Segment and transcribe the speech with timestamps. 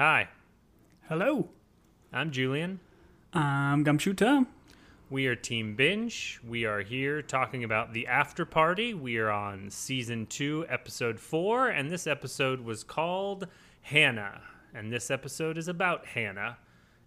[0.00, 0.28] Hi,
[1.10, 1.50] Hello.
[2.10, 2.80] I'm Julian.
[3.34, 4.46] I'm Gumshoe Tom.
[5.10, 6.40] We are Team Binge.
[6.42, 8.94] We are here talking about the after party.
[8.94, 13.46] We are on season two, episode four, and this episode was called
[13.82, 14.40] Hannah.
[14.74, 16.56] And this episode is about Hannah.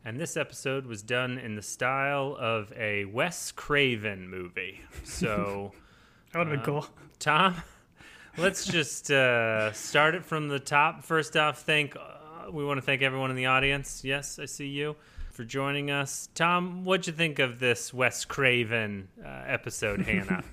[0.06, 4.82] And this episode was done in the style of a Wes Craven movie.
[5.04, 5.72] So,
[6.32, 6.86] That would have been cool.
[7.18, 7.56] Tom,
[8.38, 11.04] let's just uh, start it from the top.
[11.04, 12.02] First off, thank uh,
[12.52, 14.04] we want to thank everyone in the audience.
[14.04, 14.96] Yes, I see you
[15.32, 16.30] for joining us.
[16.36, 20.44] Tom, what'd you think of this Wes Craven uh, episode, Hannah?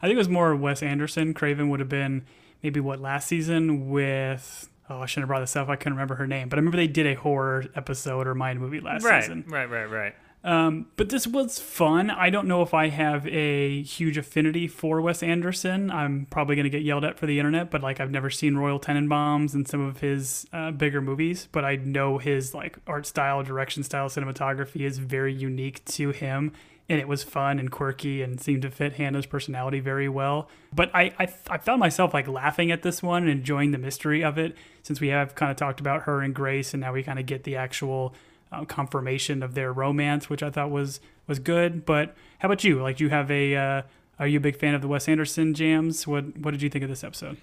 [0.00, 1.34] I think it was more Wes Anderson.
[1.34, 2.24] Craven would have been
[2.62, 4.68] maybe what last season with.
[4.90, 5.68] Oh, I shouldn't have brought this up.
[5.68, 8.58] I couldn't remember her name, but I remember they did a horror episode or mind
[8.60, 9.44] movie last right, season.
[9.46, 10.14] right, right, right.
[10.44, 12.10] Um, but this was fun.
[12.10, 15.90] I don't know if I have a huge affinity for Wes Anderson.
[15.90, 18.56] I'm probably going to get yelled at for the internet, but like I've never seen
[18.56, 23.06] Royal Tenenbaums and some of his uh, bigger movies, but I know his like art
[23.06, 26.52] style, direction style, cinematography is very unique to him.
[26.90, 30.48] And it was fun and quirky and seemed to fit Hannah's personality very well.
[30.74, 34.24] But I, I, I found myself like laughing at this one and enjoying the mystery
[34.24, 37.02] of it since we have kind of talked about her and Grace, and now we
[37.02, 38.14] kind of get the actual
[38.52, 41.84] uh, confirmation of their romance, which I thought was was good.
[41.84, 42.82] But how about you?
[42.82, 43.56] Like, do you have a?
[43.56, 43.82] Uh,
[44.18, 46.06] are you a big fan of the Wes Anderson jams?
[46.06, 47.36] What What did you think of this episode?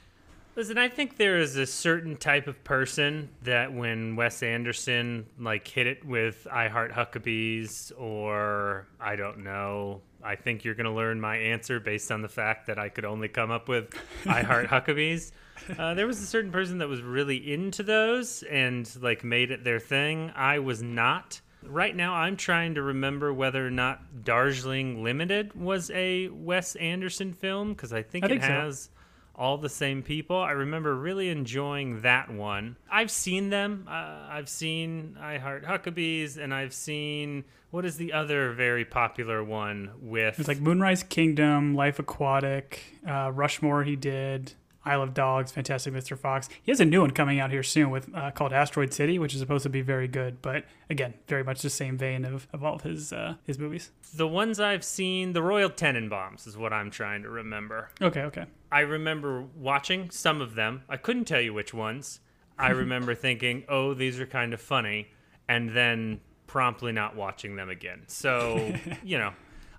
[0.55, 5.67] Listen, I think there is a certain type of person that when Wes Anderson like
[5.67, 10.93] hit it with I Heart Huckabees or I don't know, I think you're going to
[10.93, 13.93] learn my answer based on the fact that I could only come up with
[14.25, 15.33] I Heart Huckabees.
[15.79, 19.63] Uh, there was a certain person that was really into those and like made it
[19.63, 20.31] their thing.
[20.35, 21.41] I was not.
[21.63, 27.33] Right now, I'm trying to remember whether or not Darjeeling Limited was a Wes Anderson
[27.33, 28.49] film because I think I it think so.
[28.49, 28.89] has
[29.37, 30.37] all the same people.
[30.37, 32.77] I remember really enjoying that one.
[32.89, 33.85] I've seen them.
[33.87, 39.44] Uh, I've seen I Heart Huckabees, and I've seen what is the other very popular
[39.44, 43.83] one with It's like Moonrise Kingdom, Life Aquatic, uh, Rushmore.
[43.83, 44.53] He did.
[44.85, 46.18] Isle of Dogs, Fantastic Mr.
[46.18, 46.47] Fox.
[46.62, 49.34] He has a new one coming out here soon with uh, called Asteroid City, which
[49.34, 50.41] is supposed to be very good.
[50.41, 53.91] But again, very much the same vein of, of all of his uh, his movies.
[54.13, 55.34] the ones I've seen.
[55.34, 57.90] The Royal Tenenbaums is what I'm trying to remember.
[58.01, 58.45] Okay, okay.
[58.72, 60.84] I remember watching some of them.
[60.88, 62.19] I couldn't tell you which ones.
[62.57, 65.07] I remember thinking, "Oh, these are kind of funny,"
[65.47, 68.03] and then promptly not watching them again.
[68.07, 69.34] So, you know,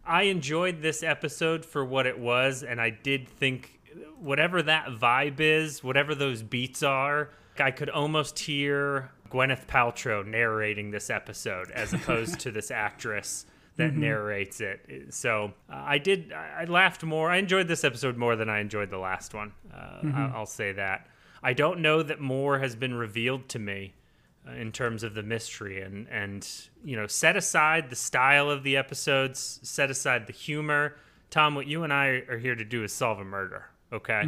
[0.04, 3.75] I enjoyed this episode for what it was, and I did think
[4.18, 10.90] whatever that vibe is, whatever those beats are, I could almost hear Gwyneth Paltrow narrating
[10.90, 13.46] this episode as opposed to this actress
[13.76, 15.12] that narrates it.
[15.14, 16.32] So uh, I did.
[16.32, 17.30] I laughed more.
[17.30, 19.52] I enjoyed this episode more than I enjoyed the last one.
[19.72, 21.06] Uh, I- I'll say that.
[21.42, 23.94] I don't know that more has been revealed to me
[24.48, 26.48] uh, in terms of the mystery and and
[26.84, 30.96] you know set aside the style of the episodes, set aside the humor.
[31.30, 33.66] Tom, what you and I are here to do is solve a murder.
[33.92, 34.22] Okay,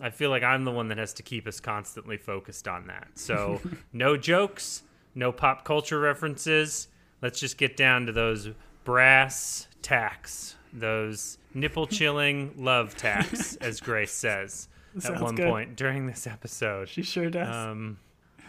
[0.00, 3.08] I feel like I'm the one that has to keep us constantly focused on that.
[3.14, 3.60] So
[3.92, 4.82] no jokes,
[5.14, 6.88] no pop culture references.
[7.22, 8.48] Let's just get down to those
[8.84, 14.68] brass tacks, those nipple chilling love tacks, as Grace says
[15.04, 15.48] at one good.
[15.48, 16.88] point during this episode.
[16.88, 17.54] She sure does.
[17.54, 17.98] Um,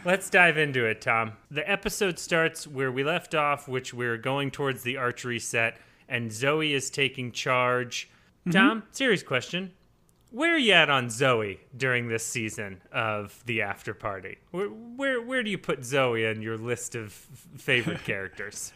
[0.05, 1.33] let's dive into it, Tom.
[1.51, 6.31] The episode starts where we left off, which we're going towards the archery set, and
[6.31, 8.09] Zoe is taking charge.
[8.41, 8.51] Mm-hmm.
[8.51, 9.71] Tom, serious question.
[10.31, 14.37] Where are you at on Zoe during this season of the after party?
[14.51, 18.73] Where where, where do you put Zoe on your list of favorite characters?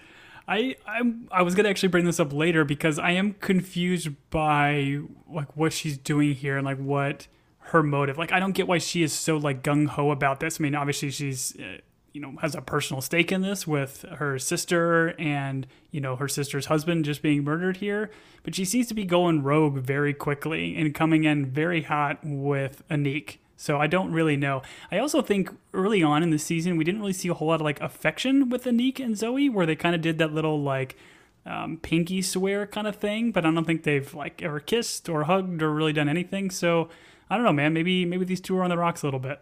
[0.48, 5.00] I I'm, I was gonna actually bring this up later because I am confused by
[5.30, 7.28] like what she's doing here and like what
[7.66, 8.18] her motive.
[8.18, 10.60] Like I don't get why she is so like gung ho about this.
[10.60, 11.78] I mean, obviously she's uh,
[12.14, 16.28] you know has a personal stake in this with her sister and you know her
[16.28, 18.12] sister's husband just being murdered here,
[18.44, 22.84] but she seems to be going rogue very quickly and coming in very hot with
[22.90, 23.38] Aniq.
[23.56, 24.64] So I don't really know.
[24.92, 27.62] I also think early on in the season we didn't really see a whole lot
[27.62, 30.98] of like affection with Aniq and Zoe, where they kind of did that little like
[31.46, 33.32] um, pinky swear kind of thing.
[33.32, 36.50] But I don't think they've like ever kissed or hugged or really done anything.
[36.50, 36.90] So
[37.30, 37.72] I don't know, man.
[37.72, 39.40] Maybe maybe these two are on the rocks a little bit.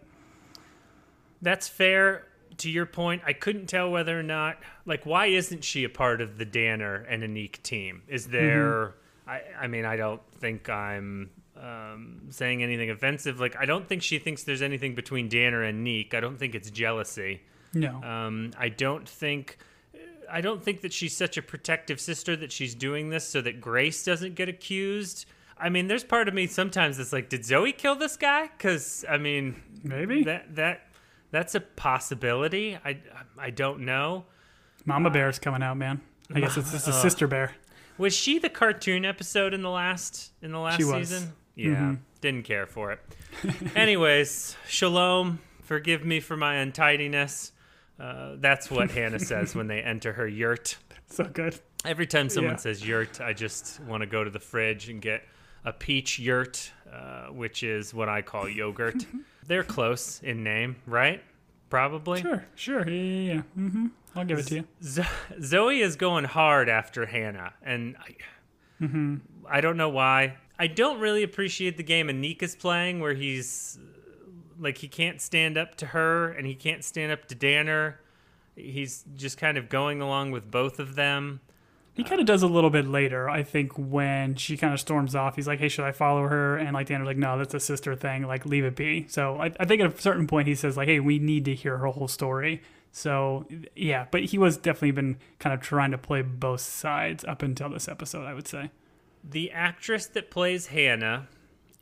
[1.42, 2.26] That's fair.
[2.60, 6.20] To your point, I couldn't tell whether or not, like, why isn't she a part
[6.20, 8.02] of the Danner and Aniq team?
[8.08, 8.94] Is there,
[9.26, 13.40] I, I mean, I don't think I'm um, saying anything offensive.
[13.40, 16.14] Like, I don't think she thinks there's anything between Danner and Neek.
[16.14, 17.42] I don't think it's jealousy.
[17.72, 18.02] No.
[18.02, 19.58] Um, I don't think.
[20.30, 23.60] I don't think that she's such a protective sister that she's doing this so that
[23.60, 25.26] Grace doesn't get accused.
[25.58, 28.46] I mean, there's part of me sometimes that's like, did Zoe kill this guy?
[28.46, 30.22] Because I mean, Maybe.
[30.24, 30.82] that that
[31.30, 32.76] That's a possibility.
[32.84, 32.98] I
[33.38, 34.24] I don't know.
[34.84, 36.00] Mama Bear's coming out, man.
[36.34, 37.54] I guess it's just a sister bear.
[37.98, 41.08] Was she the cartoon episode in the last in the last She was.
[41.08, 41.32] season?
[41.54, 43.00] Yeah, didn't care for it.
[43.76, 45.40] Anyways, shalom.
[45.62, 47.52] Forgive me for my untidiness.
[47.98, 50.78] Uh, that's what Hannah says when they enter her yurt.
[51.08, 51.58] So good.
[51.84, 52.58] Every time someone Yeah.
[52.58, 55.22] says yurt, I just want to go to the fridge and get
[55.64, 59.06] a peach yurt, uh, which is what I call yogurt.
[59.46, 61.22] They're close in name, right?
[61.68, 62.20] Probably.
[62.20, 62.88] Sure, sure.
[62.88, 63.42] Yeah, yeah, yeah.
[63.58, 63.86] Mm-hmm.
[64.16, 64.64] I'll give it to you.
[64.82, 65.02] Zo-
[65.42, 68.16] Zoe is going hard after Hannah, and I,
[68.80, 69.16] Mm-hmm.
[69.46, 70.36] I don't know why.
[70.58, 73.78] I don't really appreciate the game Aniq's playing, where he's
[74.58, 78.00] like he can't stand up to her and he can't stand up to Danner.
[78.56, 81.40] He's just kind of going along with both of them.
[82.00, 85.14] He kind of does a little bit later, I think, when she kind of storms
[85.14, 85.36] off.
[85.36, 87.94] He's like, "Hey, should I follow her?" And like Danner's like, "No, that's a sister
[87.94, 88.26] thing.
[88.26, 90.88] Like, leave it be." So I, I think at a certain point he says like,
[90.88, 93.44] "Hey, we need to hear her whole story." So
[93.76, 97.68] yeah, but he was definitely been kind of trying to play both sides up until
[97.68, 98.70] this episode, I would say.
[99.22, 101.28] The actress that plays Hannah,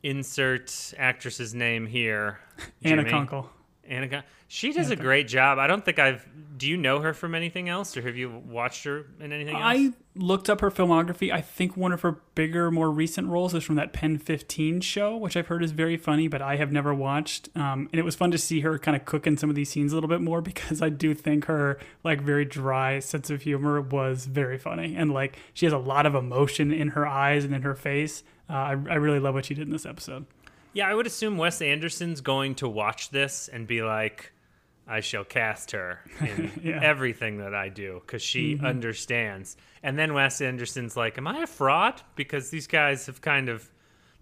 [0.02, 2.40] insert actress's name here.
[2.82, 3.14] Anna Jimmy.
[3.14, 3.46] Konkle.
[3.88, 5.58] Anna Con- She does a great job.
[5.58, 6.26] I don't think I've.
[6.56, 9.64] Do you know her from anything else, or have you watched her in anything else?
[9.64, 11.32] I looked up her filmography.
[11.32, 15.16] I think one of her bigger, more recent roles is from that Pen 15 show,
[15.16, 17.48] which I've heard is very funny, but I have never watched.
[17.54, 19.70] Um, and it was fun to see her kind of cook in some of these
[19.70, 23.42] scenes a little bit more because I do think her like very dry sense of
[23.42, 27.44] humor was very funny, and like she has a lot of emotion in her eyes
[27.44, 28.24] and in her face.
[28.50, 30.24] Uh, I, I really love what she did in this episode.
[30.78, 34.32] Yeah, I would assume Wes Anderson's going to watch this and be like,
[34.86, 36.26] I shall cast her in
[36.62, 36.74] Yeah.
[36.76, 36.84] Mm-hmm.
[36.84, 39.56] everything that I do because she understands.
[39.82, 42.00] And then Wes Anderson's like, Am I a fraud?
[42.14, 43.68] Because these guys have kind of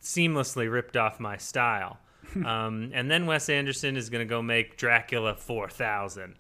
[0.01, 1.99] seamlessly ripped off my style.
[2.47, 6.37] um, and then Wes Anderson is going to go make Dracula 4000.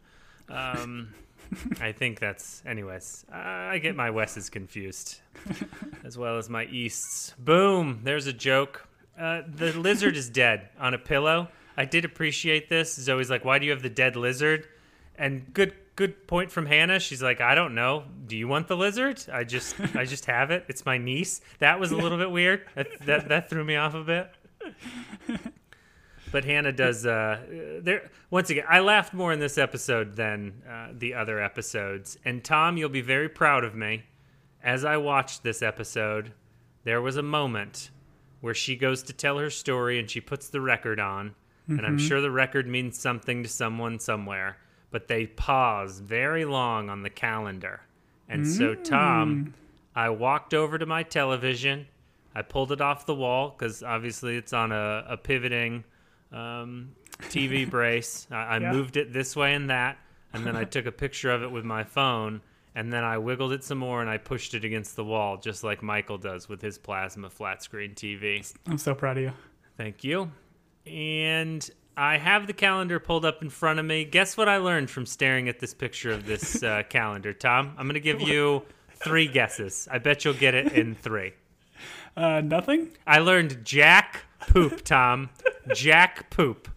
[0.48, 1.12] Um,
[1.78, 5.20] I think that's, anyways, I get my Wes's confused
[6.04, 7.34] as well as my Easts.
[7.38, 8.85] Boom, there's a joke.
[9.18, 11.48] Uh, the lizard is dead on a pillow.
[11.76, 12.94] I did appreciate this.
[12.94, 14.66] Zoe's like, "Why do you have the dead lizard?"
[15.18, 17.00] And good, good point from Hannah.
[17.00, 18.04] She's like, "I don't know.
[18.26, 19.22] Do you want the lizard?
[19.32, 20.64] I just, I just have it.
[20.68, 22.66] It's my niece." That was a little bit weird.
[22.74, 24.30] That that, that threw me off a bit.
[26.32, 27.06] But Hannah does.
[27.06, 32.18] Uh, there once again, I laughed more in this episode than uh, the other episodes.
[32.24, 34.04] And Tom, you'll be very proud of me.
[34.62, 36.32] As I watched this episode,
[36.84, 37.90] there was a moment
[38.46, 41.34] where she goes to tell her story and she puts the record on,
[41.68, 44.56] and I'm sure the record means something to someone somewhere.
[44.92, 47.80] But they pause very long on the calendar,
[48.28, 49.52] and so Tom,
[49.94, 51.86] I walked over to my television.
[52.34, 55.84] I pulled it off the wall because obviously it's on a, a pivoting
[56.32, 56.92] um,
[57.22, 58.26] TV brace.
[58.30, 58.72] I, I Yeah.
[58.72, 59.98] moved it this way and that,
[60.32, 62.40] and then I took a picture of it with my phone,
[62.76, 65.64] and then I wiggled it some more and I pushed it against the wall, just
[65.64, 68.54] like Michael does with his plasma flat screen TV.
[68.66, 69.32] I'm so proud of you.
[69.78, 70.30] Thank you.
[70.86, 74.04] And I have the calendar pulled up in front of me.
[74.04, 77.74] Guess what I learned from staring at this picture of this uh, calendar, Tom?
[77.78, 78.62] I'm going to give you
[78.94, 79.88] three guesses.
[79.90, 81.32] I bet you'll get it in three.
[82.14, 82.90] Uh, nothing.
[83.06, 85.30] I learned Jack Poop, Tom.
[85.74, 86.68] Jack Poop.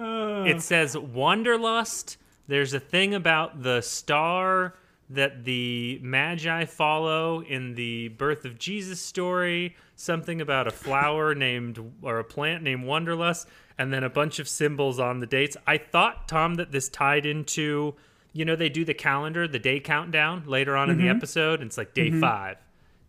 [0.00, 2.16] It says Wanderlust.
[2.52, 4.74] There's a thing about the star
[5.08, 11.78] that the Magi follow in the birth of Jesus story, something about a flower named
[12.02, 15.56] or a plant named Wanderlust, and then a bunch of symbols on the dates.
[15.66, 17.94] I thought, Tom, that this tied into,
[18.34, 21.68] you know, they do the calendar, the day countdown later on in the episode, and
[21.68, 22.58] it's like day five,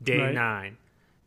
[0.01, 0.33] day Right.
[0.33, 0.77] nine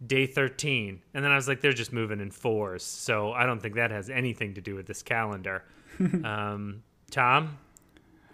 [0.06, 2.82] day 13 and then i was like they're just moving in fours.
[2.82, 5.64] So i don't think that has anything to do with this calendar.
[6.24, 7.58] Um, tom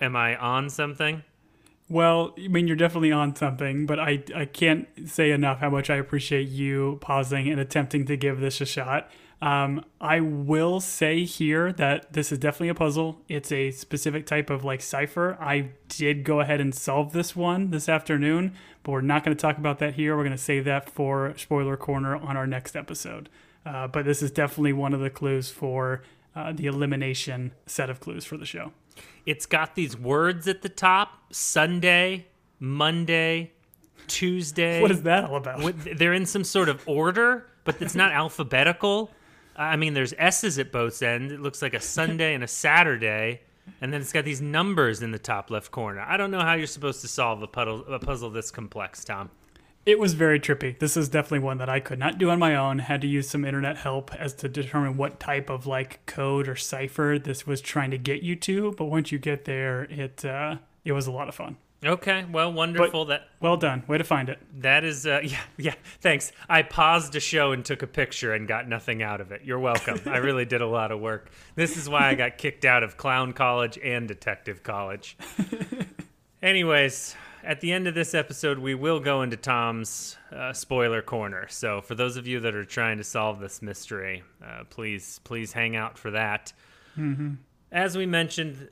[0.02, 1.22] am i on something
[1.88, 5.90] Well, I mean, you're definitely on something, but I, I can't say enough how much
[5.90, 9.10] I appreciate you pausing and attempting to give this a shot.
[9.42, 13.20] Um, I will say here that this is definitely a puzzle.
[13.28, 15.36] It's a specific type of like cipher.
[15.40, 18.54] I did go ahead and solve this one this afternoon,
[18.84, 20.16] but we're not going to talk about that here.
[20.16, 23.28] We're going to save that for spoiler corner on our next episode.
[23.66, 26.02] Uh, but this is definitely one of the clues for
[26.34, 28.72] uh, the elimination set of clues for the show.
[29.26, 32.26] It's got these words at the top sunday
[32.58, 33.52] monday
[34.08, 34.80] tuesday.
[34.82, 35.62] What is that all about?
[35.62, 39.10] With- they're in some sort of order but it's not alphabetical.
[39.56, 41.32] I mean there's s's at both ends.
[41.32, 43.42] It looks like a sunday and a saturday.
[43.80, 46.00] And then it's got these numbers in the top left corner.
[46.00, 49.30] I don't know how you're supposed to solve a puzzle, a puzzle this complex tom
[49.84, 50.78] It was very trippy.
[50.78, 52.78] This is definitely one that I could not do on my own.
[52.78, 56.54] Had to use some internet help as to determine what type of like code or
[56.54, 58.72] cipher this was trying to get you to.
[58.78, 61.56] But once you get there, it uh, it was a lot of fun.
[61.84, 63.06] Okay, well, wonderful.
[63.06, 63.82] that Well done.
[63.88, 64.38] Way to find it.
[64.60, 65.74] that is, uh, yeah, yeah.
[66.00, 66.30] Thanks.
[66.48, 69.42] I paused a show and took a picture and got nothing out of it.
[69.44, 70.00] You're welcome.
[70.06, 71.30] I really did a lot of work.
[71.56, 75.16] This is why I got kicked out of clown college and detective college.
[76.42, 81.46] Anyways, at the end of this episode, we will go into Tom's uh, spoiler corner.
[81.48, 85.52] So, for those of you that are trying to solve this mystery, uh, please, please
[85.52, 86.52] hang out for that.
[87.70, 88.68] As we mentioned,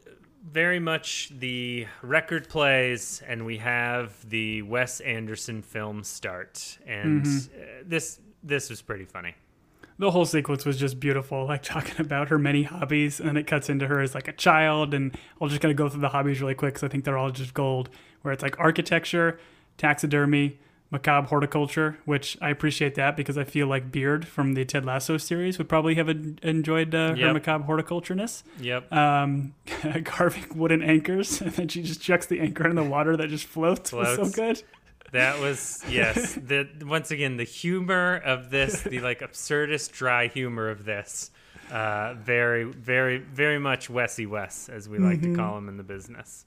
[0.47, 7.83] very much the record plays, and we have the Wes Anderson film start, and uh,
[7.85, 9.35] this this was pretty funny.
[9.99, 13.47] the whole sequence was just beautiful like talking about her many hobbies and then it
[13.47, 16.09] cuts into her as like a child and i'll just kind of go through the
[16.09, 17.91] hobbies really quick because i think they're all just gold
[18.23, 19.39] where it's like architecture
[19.79, 20.59] taxidermy
[20.91, 25.17] macabre horticulture which i appreciate that because i feel like beard from the ted lasso
[25.17, 26.09] series would probably have
[26.43, 28.93] enjoyed uh, her macabre horticultureness Yep.
[28.93, 29.55] um,
[30.05, 33.47] carving wooden anchors and then she just chucks the anchor in the water that just
[33.47, 34.63] floats, was so good
[35.13, 36.35] That was yes.
[36.35, 41.33] The once again the humor of this, the like absurdist dry humor of this,
[41.73, 45.83] uh, very very very much Wesy Wes as we like to call him in the
[45.83, 46.47] business.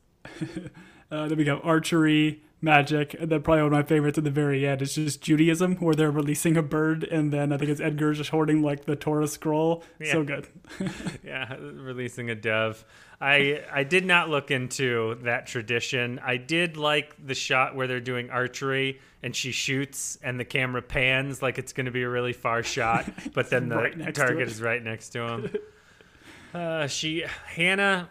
[1.12, 4.32] Uh, then we got archery, magic, and then probably one of my favorites at the
[4.32, 7.82] very end is just Judaism, where they're releasing a bird, and then I think it's
[7.82, 9.84] Edgar just holding like the Torah scroll.
[10.12, 10.48] So good.
[11.24, 12.84] Yeah, releasing a dove.
[13.20, 16.20] I I did not look into that tradition.
[16.24, 20.82] I did like the shot where they're doing archery and she shoots and the camera
[20.82, 24.48] pans like it's going to be a really far shot, but then the Right target
[24.48, 25.52] is right next to him.
[26.54, 28.10] Uh, she Hannah,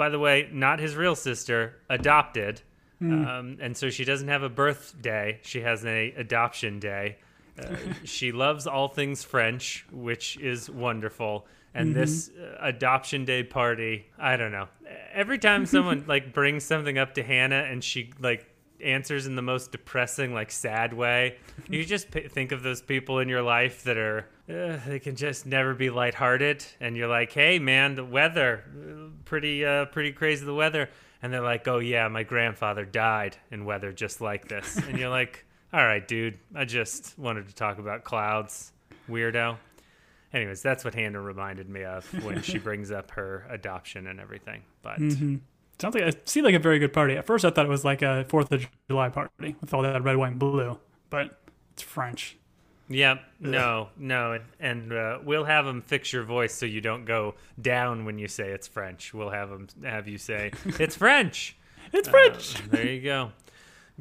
[0.00, 2.62] by the way, not his real sister, adopted,
[3.00, 3.24] Hmm.
[3.26, 5.38] um, and so she doesn't have a birthday.
[5.42, 7.16] She has an adoption day.
[7.58, 11.46] Uh, she loves all things French, which is wonderful.
[11.74, 12.00] And Mm-hmm.
[12.00, 14.68] this uh, adoption day party, I don't know.
[15.12, 18.44] Every time someone like brings something up to Hannah and she like
[18.82, 23.18] answers in the most depressing, like sad way, you just p- think of those people
[23.18, 27.32] in your life that are uh, they can just never be lighthearted, and you're like,
[27.32, 28.64] hey man, the weather,
[29.24, 30.88] pretty uh, pretty crazy the weather,
[31.22, 35.10] and they're like, oh yeah, my grandfather died in weather just like this, and you're
[35.10, 38.72] like, all right, dude, I just wanted to talk about clouds,
[39.08, 39.56] weirdo.
[40.32, 44.62] Anyways, that's what Hannah reminded me of when she brings up her adoption and everything.
[44.82, 45.00] But
[45.80, 47.16] Sounds like it seemed like a very good party.
[47.16, 50.02] At first, I thought it was like a Fourth of July party with all that
[50.02, 51.40] red, white, and blue, but
[51.72, 52.36] it's French.
[52.88, 57.06] yeah, no, no, and, and uh, we'll have them fix your voice so you don't
[57.06, 59.14] go down when you say it's French.
[59.14, 61.56] We'll have them have you say it's French.
[61.92, 62.56] It's French.
[62.56, 63.32] Uh, there you go.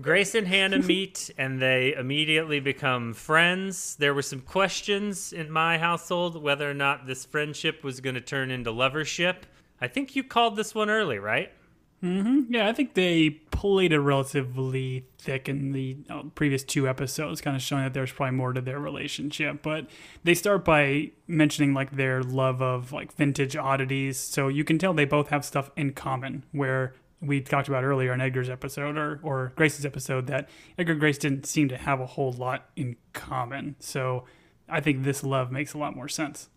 [0.02, 3.96] Grace and Hannah meet and they immediately become friends.
[3.96, 8.22] There were some questions in my household whether or not this friendship was going to
[8.22, 9.44] turn into lovership.
[9.82, 11.52] I think you called this one early, right?
[12.02, 17.58] Yeah, I think they played it relatively thick in the uh, previous two episodes, kind
[17.58, 19.62] of showing that there's probably more to their relationship.
[19.62, 19.88] But
[20.24, 24.94] they start by mentioning like their love of like vintage oddities, so you can tell
[24.94, 26.46] they both have stuff in common.
[26.54, 31.02] Where we talked about earlier in Edgar's episode or or Grace's episode that Edgar and
[31.02, 33.76] Grace didn't seem to have a whole lot in common.
[33.80, 34.24] So
[34.70, 36.48] I think this love makes a lot more sense.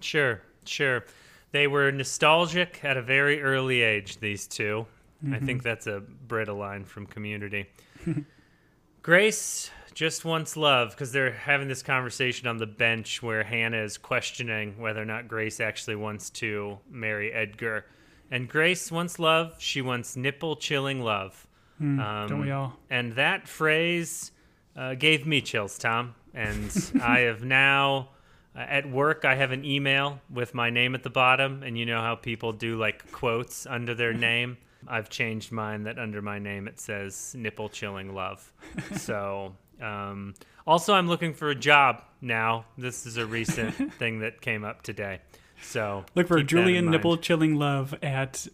[0.00, 1.04] Sure, sure.
[1.54, 4.84] They were nostalgic at a very early age, these 2
[5.32, 7.66] I think that's a Britta line from Community.
[9.02, 13.96] Grace just wants love because they're having this conversation on the bench where Hannah is
[13.96, 17.86] questioning whether or not Grace actually wants to marry Edgar.
[18.32, 19.54] And Grace wants love.
[19.58, 21.46] She wants nipple chilling love.
[21.80, 22.76] um, don't we all?
[22.90, 24.32] And that phrase
[24.76, 26.16] uh, gave me chills, Tom.
[26.34, 26.68] And
[27.00, 28.08] I have now,
[28.54, 31.62] at work, I have an email with my name at the bottom.
[31.62, 34.56] And you know how people do like quotes under their name?
[34.86, 38.52] I've changed mine that under my name it says nipple chilling love.
[38.98, 40.34] So, um,
[40.66, 42.64] also, I'm looking for a job now.
[42.78, 45.20] This is a recent thing that came up today.
[45.62, 46.90] So, Look for keep that in Julian.
[46.90, 48.46] Nipple Chilling Love at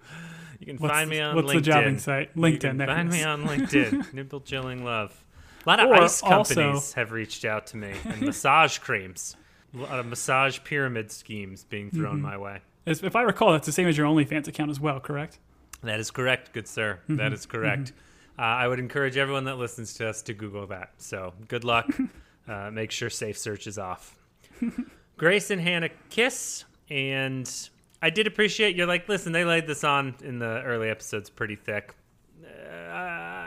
[0.61, 1.55] You can what's, find me on what's LinkedIn.
[1.55, 2.37] the jobbing site?
[2.37, 2.87] LinkedIn.
[2.87, 4.13] find me on LinkedIn.
[4.13, 5.25] Nipple chilling love.
[5.67, 9.37] A lot of Or ice companies also- have reached out to me and massage creams.
[9.75, 12.23] A lot of massage pyramid schemes being thrown Mm-hmm.
[12.23, 12.61] my way.
[12.87, 15.39] As- If I recall, that's the same as your OnlyFans account as well, correct?
[15.83, 16.99] That is correct, good sir.
[17.05, 17.17] Mm-hmm.
[17.17, 17.93] That is correct.
[18.39, 20.93] Uh, I would encourage everyone that listens to us to Google that.
[20.99, 21.87] So good luck.
[22.49, 24.17] uh, make sure safe search is off.
[25.17, 27.51] Grace and Hannah kiss, and
[28.03, 31.57] I did appreciate you're like, listen, they laid this on in the early episodes pretty
[31.57, 31.95] thick.
[32.43, 32.49] Uh,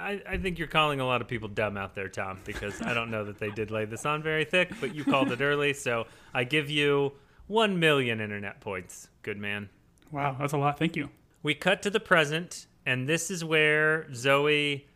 [0.03, 2.93] I, I think you're calling a lot of people dumb out there, Tom, because I
[2.93, 5.73] don't know that they did lay this on very thick, but you called it early,
[5.73, 7.13] so I give you
[7.47, 9.09] one million internet points.
[9.21, 9.69] Good man.
[10.11, 10.77] Wow, that's a lot.
[10.77, 11.09] Thank you.
[11.41, 14.87] We cut to the present, and this is where Zoe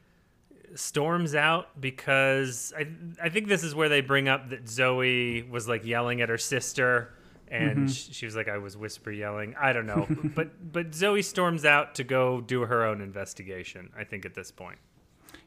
[0.75, 2.87] storms out because I
[3.23, 6.37] I think this is where they bring up that Zoe was like yelling at her
[6.37, 7.13] sister
[7.49, 8.11] and mm-hmm.
[8.11, 9.55] she was like I was whisper yelling.
[9.59, 10.07] I don't know.
[10.35, 14.51] but but Zoe storms out to go do her own investigation, I think at this
[14.51, 14.79] point.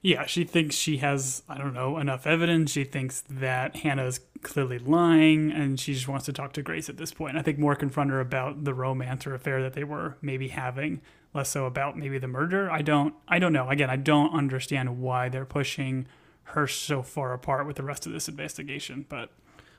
[0.03, 2.73] Yeah, she thinks she has, I don't know, enough evidence.
[2.73, 6.97] She thinks that Hannah's clearly lying, and she just wants to talk to Grace at
[6.97, 7.37] this point.
[7.37, 11.03] I think more confront her about the romance or affair that they were maybe having,
[11.35, 12.71] less so about maybe the murder.
[12.71, 13.69] I don't, I don't know.
[13.69, 16.07] Again, I don't understand why they're pushing
[16.45, 19.31] her so far apart with the rest of this investigation, but.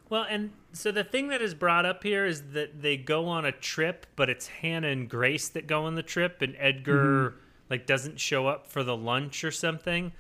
[0.07, 3.45] Well, and so the thing that is brought up here is that they go on
[3.45, 7.29] a trip, but it's Hannah and Grace that go on the trip, and Edgar.
[7.31, 7.37] Mm-hmm
[7.71, 10.11] like doesn't show up for the lunch or something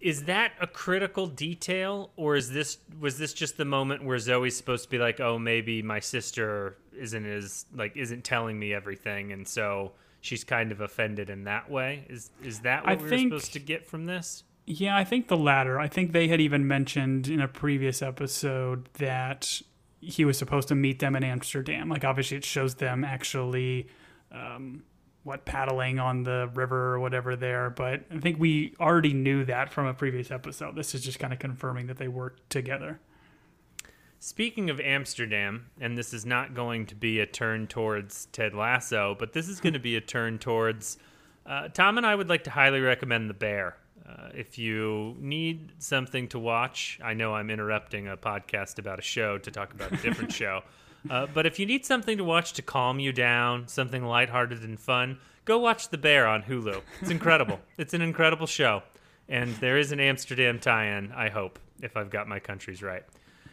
[0.00, 4.56] is that a critical detail or is this was this just the moment where Zoe's
[4.56, 9.32] supposed to be like oh maybe my sister isn't as like isn't telling me everything
[9.32, 13.08] and so she's kind of offended in that way is is that what I we
[13.08, 14.44] think, were supposed to get from this?
[14.66, 15.80] Yeah I think the latter.
[15.80, 19.60] I think they had even mentioned in a previous episode that
[20.00, 21.88] he was supposed to meet them in Amsterdam.
[21.88, 23.88] Like obviously it shows them actually
[24.30, 24.82] um,
[25.26, 29.72] what paddling on the river or whatever there but i think we already knew that
[29.72, 30.76] from a previous episode.
[30.76, 33.00] This is just kind of confirming that they worked together.
[34.20, 39.16] Speaking of amsterdam and this is not going to be a turn towards ted lasso
[39.18, 40.96] but this is going to be a turn towards
[41.44, 43.76] uh, tom and i would like to highly recommend the bear.
[44.08, 49.02] Uh, if you need something to watch i know i'm interrupting a podcast about a
[49.02, 50.62] show to talk about a different show
[51.10, 54.78] uh, but if you need something to watch to calm you down, something lighthearted and
[54.78, 56.80] fun, go watch The Bear on Hulu.
[57.00, 57.60] It's incredible.
[57.78, 58.82] it's an incredible show.
[59.28, 63.02] And there is an Amsterdam tie-in, I hope, if I've got my countries right.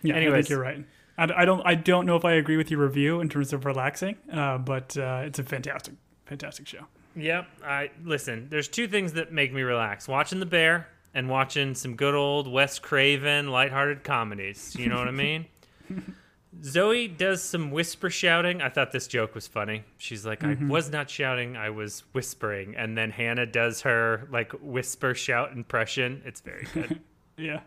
[0.04, 0.86] Yeah, Anyways, I think you're right.
[1.18, 3.66] I, I, don't I don't know if I agree with your review in terms of
[3.66, 5.96] relaxing, uh, but uh, it's a fantastic,
[6.26, 6.86] fantastic show.
[7.16, 7.48] Yep.
[7.64, 8.48] I listen.
[8.50, 12.52] There's two things that make me relax: watching The Bear and watching some good old
[12.52, 14.76] Wes Craven lighthearted comedies.
[14.78, 15.46] You know what I mean?
[16.62, 18.62] Zoe does some whisper shouting.
[18.62, 19.84] I thought this joke was funny.
[19.98, 20.70] She's like, mm-hmm.
[20.70, 22.76] I was not shouting, I was whispering.
[22.76, 26.22] And then Hannah does her like whisper shout impression.
[26.26, 27.00] It's very good.
[27.38, 27.62] yeah.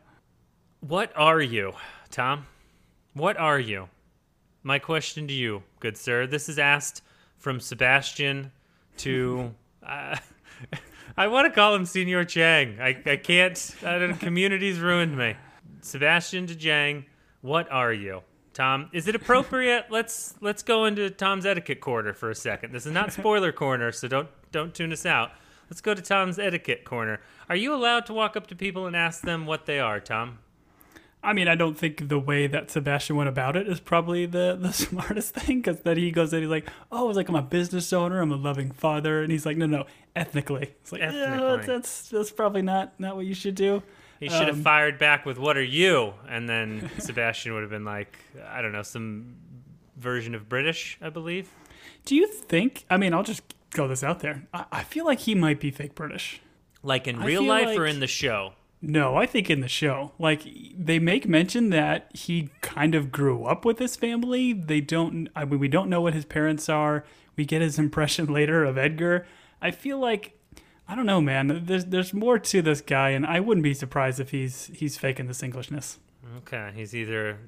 [0.80, 1.72] What are you,
[2.10, 2.46] Tom?
[3.14, 3.88] What are you?
[4.62, 6.26] My question to you, good sir.
[6.26, 7.02] This is asked
[7.38, 8.52] from Sebastian
[8.98, 9.54] to.
[9.86, 10.16] Uh,
[11.16, 12.80] I want to call him Senior Chang.
[12.80, 13.76] I, I can't.
[13.84, 15.36] I don't, community's ruined me.
[15.80, 17.04] Sebastian to Jang,
[17.40, 18.22] what are you?
[18.56, 19.84] Tom, is it appropriate?
[19.90, 22.72] let's let's go into Tom's etiquette corner for a second.
[22.72, 25.32] This is not spoiler corner, so don't don't tune us out.
[25.68, 27.20] Let's go to Tom's etiquette corner.
[27.50, 30.38] Are you allowed to walk up to people and ask them what they are, Tom?
[31.22, 34.56] I mean, I don't think the way that Sebastian went about it is probably the,
[34.58, 37.42] the smartest thing because then he goes in, he's like, oh, it's like I'm a
[37.42, 40.74] business owner, I'm a loving father, and he's like, no, no, ethnically.
[40.80, 41.46] It's like, ethnically.
[41.46, 43.82] Yeah, that's that's probably not not what you should do.
[44.20, 47.70] He should have um, fired back with "What are you?" and then Sebastian would have
[47.70, 48.16] been like,
[48.48, 49.36] I don't know, some
[49.96, 51.50] version of British, I believe.
[52.04, 52.84] Do you think?
[52.88, 54.46] I mean, I'll just go this out there.
[54.52, 56.40] I, I feel like he might be fake British.
[56.82, 58.52] Like in real life like, or in the show?
[58.80, 60.12] No, I think in the show.
[60.18, 60.42] Like
[60.76, 64.52] they make mention that he kind of grew up with his family.
[64.52, 65.28] They don't.
[65.34, 67.04] I mean, we don't know what his parents are.
[67.36, 69.26] We get his impression later of Edgar.
[69.60, 70.35] I feel like
[70.88, 71.62] I don't know, man.
[71.64, 75.26] There's there's more to this guy, and I wouldn't be surprised if he's he's faking
[75.26, 75.98] this Englishness.
[76.38, 77.38] Okay, he's either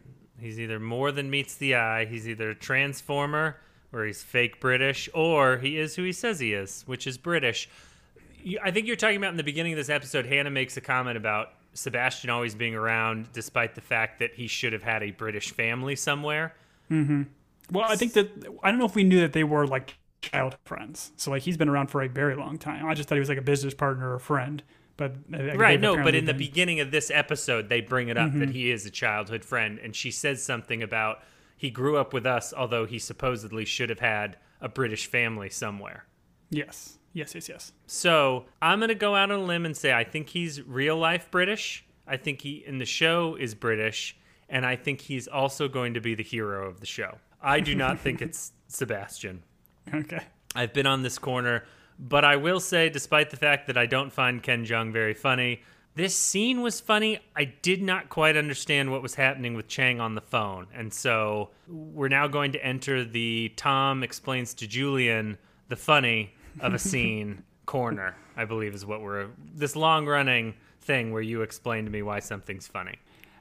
[0.40, 2.04] he's either more than meets the eye.
[2.04, 3.60] He's either a transformer,
[3.92, 7.68] or he's fake British, or he is who he says he is, which is British.
[8.62, 10.26] I think you're talking about in the beginning of this episode.
[10.26, 14.72] Hannah makes a comment about Sebastian always being around, despite the fact that he should
[14.72, 16.54] have had a British family somewhere.
[16.90, 17.22] Mm-hmm.
[17.70, 18.30] Well, I think that
[18.62, 21.12] I don't know if we knew that they were like child friends.
[21.16, 22.86] So like he's been around for a very long time.
[22.86, 24.62] I just thought he was like a business partner or friend.
[24.98, 26.26] But right, no, but in been...
[26.26, 28.40] the beginning of this episode, they bring it up mm-hmm.
[28.40, 31.22] that he is a childhood friend, and she says something about
[31.56, 36.04] he grew up with us, although he supposedly should have had a British family somewhere.
[36.50, 37.72] Yes, yes, yes, yes.
[37.86, 41.30] So I'm gonna go out on a limb and say I think he's real life
[41.30, 41.84] British.
[42.04, 44.16] I think he in the show is British,
[44.48, 47.18] and I think he's also going to be the hero of the show.
[47.40, 49.44] I do not think it's Sebastian.
[49.94, 50.20] Okay.
[50.54, 51.64] I've been on this corner,
[51.98, 55.62] but I will say, despite the fact that I don't find Ken Jeong very funny,
[55.94, 57.18] this scene was funny.
[57.34, 60.68] I did not quite understand what was happening with Chang on the phone.
[60.72, 66.72] And so we're now going to enter the Tom explains to Julian the funny of
[66.72, 68.16] a scene corner.
[68.36, 72.20] I believe is what we're this long running thing where you explain to me why
[72.20, 72.94] something's funny.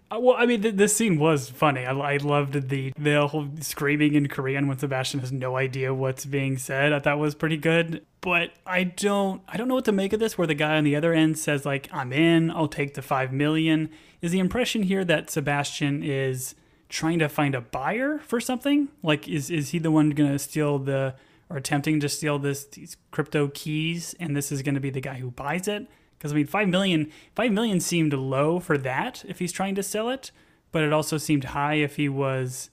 [0.10, 1.86] Uh, well, I mean, th- this scene was funny.
[1.86, 6.26] I, I loved the the whole screaming in Korean when Sebastian has no idea what's
[6.26, 6.94] being said.
[6.94, 8.06] I thought was pretty good.
[8.22, 10.38] But I don't I don't know what to make of this.
[10.38, 12.52] Where the guy on the other end says like, "I'm in.
[12.52, 13.90] I'll take the five million.
[14.22, 16.56] Is the impression here that Sebastian is
[16.90, 18.88] trying to find a buyer for something?
[19.04, 21.16] Like, is is he the one going to steal the
[21.50, 25.02] or attempting to steal this these crypto keys, and this is going to be the
[25.02, 25.88] guy who buys it?
[26.18, 29.84] Because I mean, five million, five million seemed low for that if he's trying to
[29.84, 30.32] sell it,
[30.72, 32.70] but it also seemed high if he was.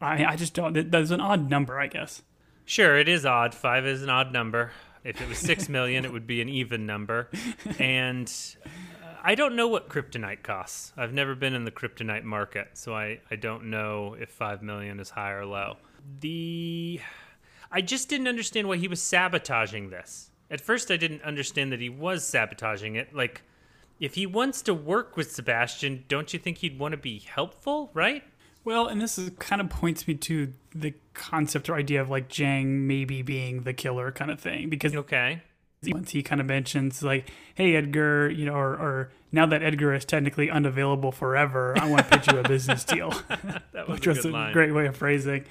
[0.00, 0.90] I I just don't.
[0.90, 2.22] That's an odd number, I guess.
[2.64, 3.54] Sure, it is odd.
[3.54, 4.72] Five is an odd number.
[5.04, 7.30] If it was six million, it would be an even number.
[7.78, 8.32] And
[8.64, 8.68] uh,
[9.22, 10.92] I don't know what kryptonite costs.
[10.96, 14.98] I've never been in the kryptonite market, so I, I don't know if five million
[14.98, 15.76] is high or low.
[16.20, 17.00] The
[17.70, 20.30] I just didn't understand why he was sabotaging this.
[20.50, 23.14] At first, I didn't understand that he was sabotaging it.
[23.14, 23.42] Like,
[23.98, 27.90] if he wants to work with Sebastian, don't you think he'd want to be helpful,
[27.94, 28.22] right?
[28.64, 32.28] Well, and this is kind of points me to the concept or idea of like
[32.28, 35.40] Jang maybe being the killer kind of thing because Okay.
[35.86, 39.94] once he kind of mentions like, "Hey Edgar, you know," or, or now that Edgar
[39.94, 43.10] is technically unavailable forever, I want to pitch you a business deal,
[43.72, 45.44] That was which a was a great way of phrasing.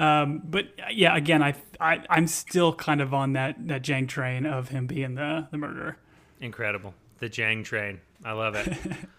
[0.00, 4.46] Um, but yeah, again, I, I I'm still kind of on that that Jang train
[4.46, 5.98] of him being the the murderer.
[6.40, 6.94] Incredible.
[7.18, 8.00] The Jang train.
[8.24, 8.72] I love it.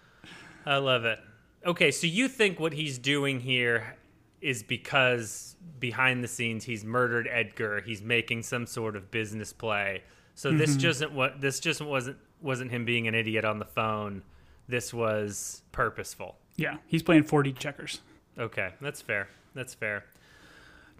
[0.65, 1.19] I love it.
[1.65, 3.95] Okay, so you think what he's doing here
[4.41, 10.01] is because behind the scenes he's murdered Edgar, he's making some sort of business play.
[10.33, 14.23] So this just what this just wasn't wasn't him being an idiot on the phone.
[14.67, 16.37] This was purposeful.
[16.55, 18.01] Yeah, he's playing 4D checkers.
[18.39, 19.29] Okay, that's fair.
[19.53, 20.05] That's fair.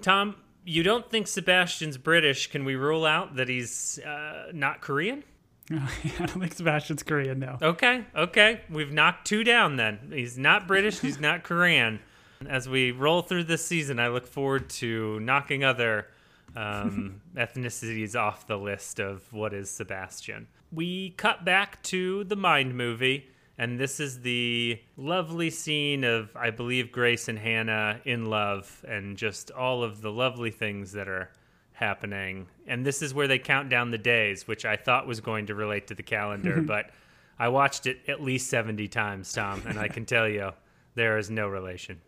[0.02, 0.36] Tom,
[0.66, 2.48] you don't think Sebastian's British?
[2.48, 5.24] Can we rule out that he's uh, not Korean?
[5.72, 5.88] I
[6.18, 7.58] don't think Sebastian's Korean no.
[7.62, 8.62] Okay, okay.
[8.70, 10.12] We've knocked two down then.
[10.14, 12.00] He's not British, he's not Korean.
[12.48, 16.08] As we roll through this season, I look forward to knocking other
[16.56, 20.48] um, ethnicities off the list of what is Sebastian.
[20.72, 23.30] We cut back to the Mind movie,
[23.62, 29.16] and this is the lovely scene of, I believe, Grace and Hannah in love, and
[29.16, 31.30] just all of the lovely things that are
[31.74, 32.48] happening.
[32.66, 35.54] And this is where they count down the days, which I thought was going to
[35.54, 36.90] relate to the calendar, but
[37.38, 40.54] I watched it at least 70 times, Tom, and I can tell you
[40.96, 42.02] there is no relation.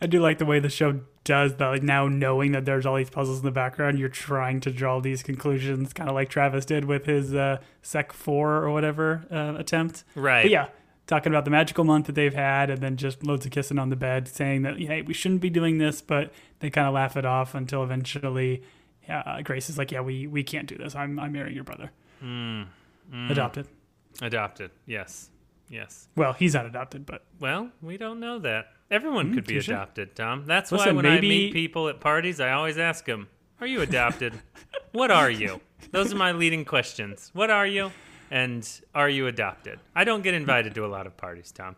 [0.00, 1.68] I do like the way the show does that.
[1.68, 4.98] Like now knowing that there's all these puzzles in the background, you're trying to draw
[4.98, 9.60] these conclusions, kind of like Travis did with his uh, Sec Four or whatever uh,
[9.60, 10.04] attempt.
[10.14, 10.44] Right.
[10.44, 10.68] But yeah,
[11.06, 13.90] talking about the magical month that they've had, and then just loads of kissing on
[13.90, 17.14] the bed, saying that hey, we shouldn't be doing this, but they kind of laugh
[17.14, 18.62] it off until eventually,
[19.06, 20.94] uh, Grace is like, yeah, we we can't do this.
[20.94, 21.90] I'm I'm marrying your brother.
[23.30, 23.68] Adopted.
[24.22, 24.70] Adopted.
[24.86, 25.28] Yes.
[25.68, 26.08] Yes.
[26.16, 28.68] Well, he's not adopted, but Well, we don't know that.
[28.90, 30.44] Everyone hmm, could be adopted, Tom.
[30.46, 33.28] That's why Listen, when I meet people at parties, I always ask them,
[33.60, 34.34] Are you adopted?
[34.92, 35.60] what are you?
[35.90, 37.30] Those are my leading questions.
[37.34, 37.92] What are you?
[38.30, 39.80] And are you adopted?
[39.94, 41.76] I don't get invited to a lot of parties, Tom.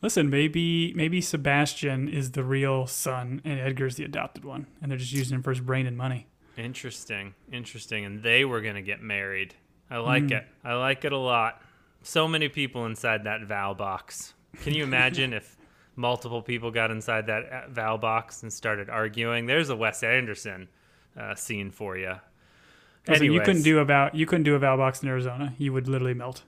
[0.00, 4.98] Listen, maybe maybe Sebastian is the real son and Edgar's the adopted one, and they're
[4.98, 6.28] just using him for his brain and money.
[6.56, 7.34] Interesting.
[7.52, 8.04] Interesting.
[8.04, 9.54] And they were going to get married.
[9.90, 10.32] I like hmm.
[10.32, 10.46] it.
[10.64, 11.62] I like it a lot.
[12.08, 14.32] So many people inside that vow box.
[14.62, 15.58] Can you imagine if
[15.96, 19.44] multiple people got inside that uh, vow box and started arguing?
[19.44, 20.68] There's a Wes Anderson
[21.20, 22.14] uh, scene for you.
[23.06, 25.52] Listen, you couldn't do a vow you couldn't do a vow box in Arizona.
[25.58, 26.44] You would literally melt.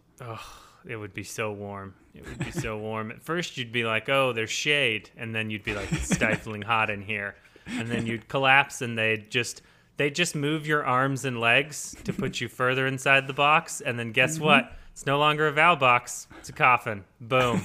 [0.88, 1.94] It would be so warm.
[2.14, 3.10] It would be so warm.
[3.10, 6.62] At first, you'd be like, "Oh, there's shade," and then you'd be like, "It's stifling
[6.62, 9.60] hot in here," and then you'd collapse, and they'd just
[9.98, 13.98] they'd just move your arms and legs to put you further inside the box, and
[13.98, 14.72] then guess what?
[15.00, 16.28] It's no longer a vow box.
[16.40, 17.04] It's a coffin.
[17.22, 17.62] Boom.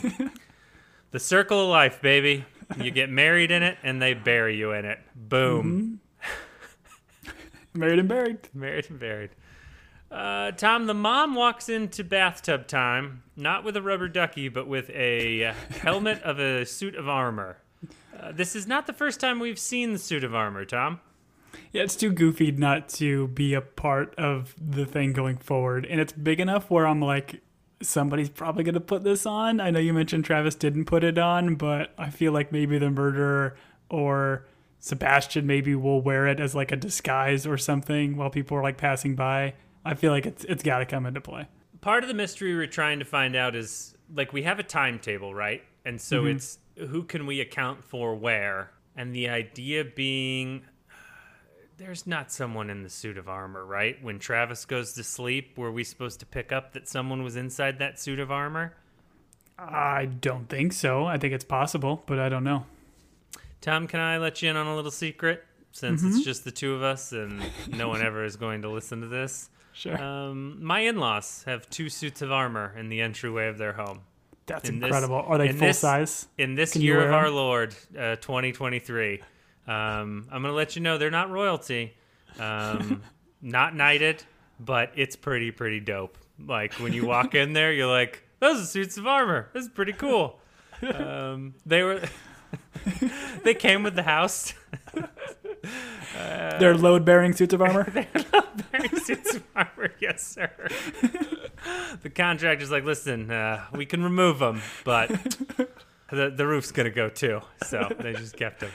[1.11, 2.45] the circle of life, baby.
[2.81, 4.99] You get married in it, and they bury you in it.
[5.13, 5.99] Boom.
[7.73, 8.39] Married and buried.
[8.53, 9.31] Married and buried.
[10.09, 14.89] Uh, Tom, the mom walks into bathtub time, not with a rubber ducky, but with
[14.91, 17.57] a helmet of a suit of armor.
[18.17, 21.01] Uh, this is not the first time we've seen the suit of armor, Tom.
[21.71, 25.85] Yeah, it's too goofy not to be a part of the thing going forward.
[25.85, 27.41] And it's big enough where I'm like,
[27.81, 29.59] somebody's probably going to put this on.
[29.59, 32.89] I know you mentioned Travis didn't put it on, but I feel like maybe the
[32.89, 33.55] murderer
[33.89, 34.45] or
[34.79, 38.77] Sebastian maybe will wear it as like a disguise or something while people are like
[38.77, 39.53] passing by.
[39.83, 41.47] I feel like it's it's got to come into play.
[41.81, 45.33] Part of the mystery we're trying to find out is like we have a timetable,
[45.33, 45.63] right?
[45.85, 46.35] And so mm-hmm.
[46.35, 48.71] it's who can we account for where?
[48.95, 50.63] And the idea being
[51.77, 54.01] there's not someone in the suit of armor, right?
[54.03, 57.79] When Travis goes to sleep, were we supposed to pick up that someone was inside
[57.79, 58.73] that suit of armor?
[59.57, 61.05] I don't think so.
[61.05, 62.65] I think it's possible, but I don't know.
[63.61, 65.43] Tom, can I let you in on a little secret?
[65.71, 66.15] Since Mm-hmm.
[66.15, 69.07] it's just the two of us and no one ever is going to listen to
[69.07, 69.49] this.
[69.73, 70.01] Sure.
[70.01, 74.01] Um, my in laws have two suits of armor in the entryway of their home.
[74.45, 75.15] That's in this- incredible.
[75.27, 76.27] Are they full this- size?
[76.37, 79.21] In this Can year of our Lord, uh, 2023,
[79.67, 81.95] um, I'm going to let you know they're not royalty,
[82.39, 83.01] um,
[83.41, 84.23] not knighted,
[84.59, 86.17] but it's pretty, pretty dope.
[86.43, 89.49] Like when you walk in there, you're like, those are suits of armor.
[89.53, 90.39] This is pretty cool.
[90.81, 92.01] Um, they were,
[93.43, 94.53] they came with the house.
[96.59, 97.91] They're load bearing suits of armor?
[98.71, 100.51] Wearing suits of armor, yes, sir.
[102.03, 105.09] the contractor's like, listen, uh, we can remove them, but
[106.11, 107.41] the the roof's gonna go too.
[107.63, 108.71] So they just kept them.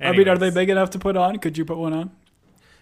[0.00, 1.38] I mean, are they big enough to put on?
[1.38, 2.10] Could you put one on?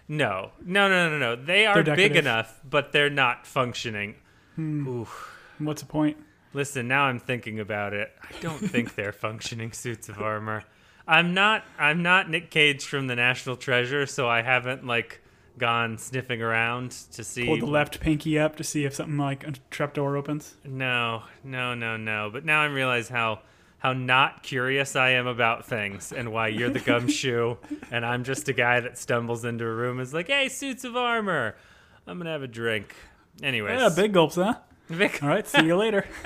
[0.07, 1.35] No, no, no, no, no.
[1.35, 4.15] They are big enough, but they're not functioning.
[4.55, 4.87] Hmm.
[4.87, 5.35] Oof.
[5.59, 6.17] What's the point?
[6.53, 8.11] Listen, now I'm thinking about it.
[8.23, 10.63] I don't think they're functioning suits of armor.
[11.07, 11.63] I'm not.
[11.77, 15.21] I'm not Nick Cage from the National Treasure, so I haven't like
[15.59, 17.45] gone sniffing around to see.
[17.45, 20.55] Pull the left pinky up to see if something like a trapdoor opens.
[20.65, 22.29] No, no, no, no.
[22.31, 23.41] But now I realize how
[23.79, 27.57] how not curious I am about things and why you're the gumshoe
[27.91, 30.83] and I'm just a guy that stumbles into a room and is like, "Hey, suits
[30.83, 31.55] of armor.
[32.05, 32.95] I'm going to have a drink."
[33.41, 33.79] Anyways.
[33.79, 34.55] Yeah, big gulps, huh?
[34.89, 36.05] Vic, All right, see you later.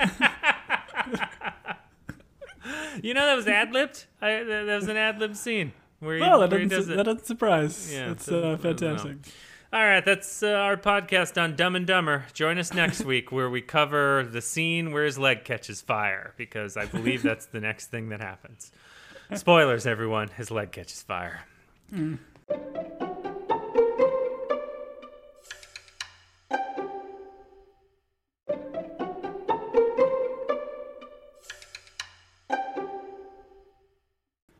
[3.02, 4.06] you know that was ad-libbed?
[4.20, 7.92] I, that was an ad-lib scene where he, Well, that where doesn't, that doesn't surprise.
[7.92, 8.56] Yeah, That's uh, I don't know.
[8.58, 9.16] fantastic.
[9.74, 12.26] All right, that's uh, our podcast on Dumb and Dumber.
[12.32, 16.76] Join us next week where we cover the scene where his leg catches fire because
[16.76, 18.70] I believe that's the next thing that happens.
[19.34, 20.28] Spoilers, everyone.
[20.28, 21.40] His leg catches fire.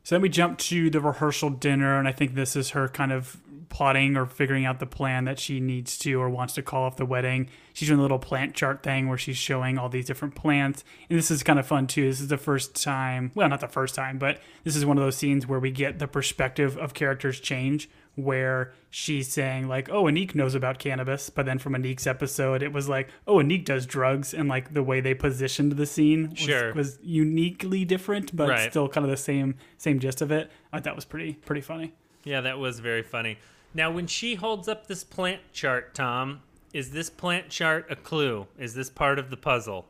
[0.02, 3.12] So then we jump to the rehearsal dinner, and I think this is her kind
[3.12, 3.38] of
[3.74, 6.96] plotting or figuring out the plan that she needs to or wants to call off
[6.96, 7.48] the wedding.
[7.72, 10.84] She's doing a little plant chart thing where she's showing all these different plants.
[11.10, 12.08] And this is kind of fun too.
[12.08, 15.02] This is the first time, well, not the first time, but this is one of
[15.02, 20.04] those scenes where we get the perspective of characters change, where she's saying, like, oh,
[20.04, 21.28] Aniq knows about cannabis.
[21.28, 24.32] But then from Aniq's episode, it was like, oh, Aniq does drugs.
[24.32, 26.72] And like the way they positioned the scene was, Sure.
[26.74, 28.70] was uniquely different, but Right.
[28.70, 30.48] still kind of the same same gist of it.
[30.72, 31.92] I thought that was pretty pretty funny.
[32.22, 33.36] Yeah, that was very funny.
[33.74, 38.46] Now, when she holds up this plant chart, Tom, is this plant chart a clue?
[38.58, 39.86] Is this part of the puzzle?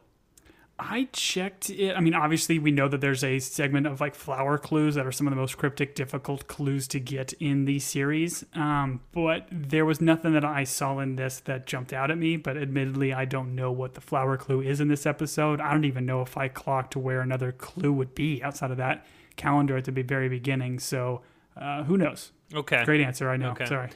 [0.79, 1.95] I checked it.
[1.95, 5.13] I mean, obviously, we know that there's a segment of like flower clues that are
[5.13, 8.45] some of the most cryptic, difficult clues to get in the series.
[8.55, 12.37] Um, but there was nothing that I saw in this that jumped out at me.
[12.37, 15.61] But admittedly, I don't know what the flower clue is in this episode.
[15.61, 19.07] I don't even know if I clocked where another clue would be outside of that
[19.37, 20.81] calendar at the very beginning.
[20.81, 21.21] So
[21.57, 22.33] uh, who knows?
[22.55, 22.85] Okay.
[22.85, 23.29] Great answer.
[23.31, 23.51] I know.
[23.51, 23.67] Okay.
[23.67, 23.91] Sorry.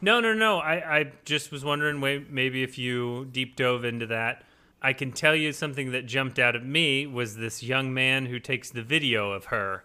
[0.00, 0.58] No, no, no.
[0.58, 1.98] I, I just was wondering,
[2.30, 4.44] maybe if you deep dove into that.
[4.82, 8.38] I can tell you something that jumped out at me was this young man who
[8.38, 9.84] takes the video of her.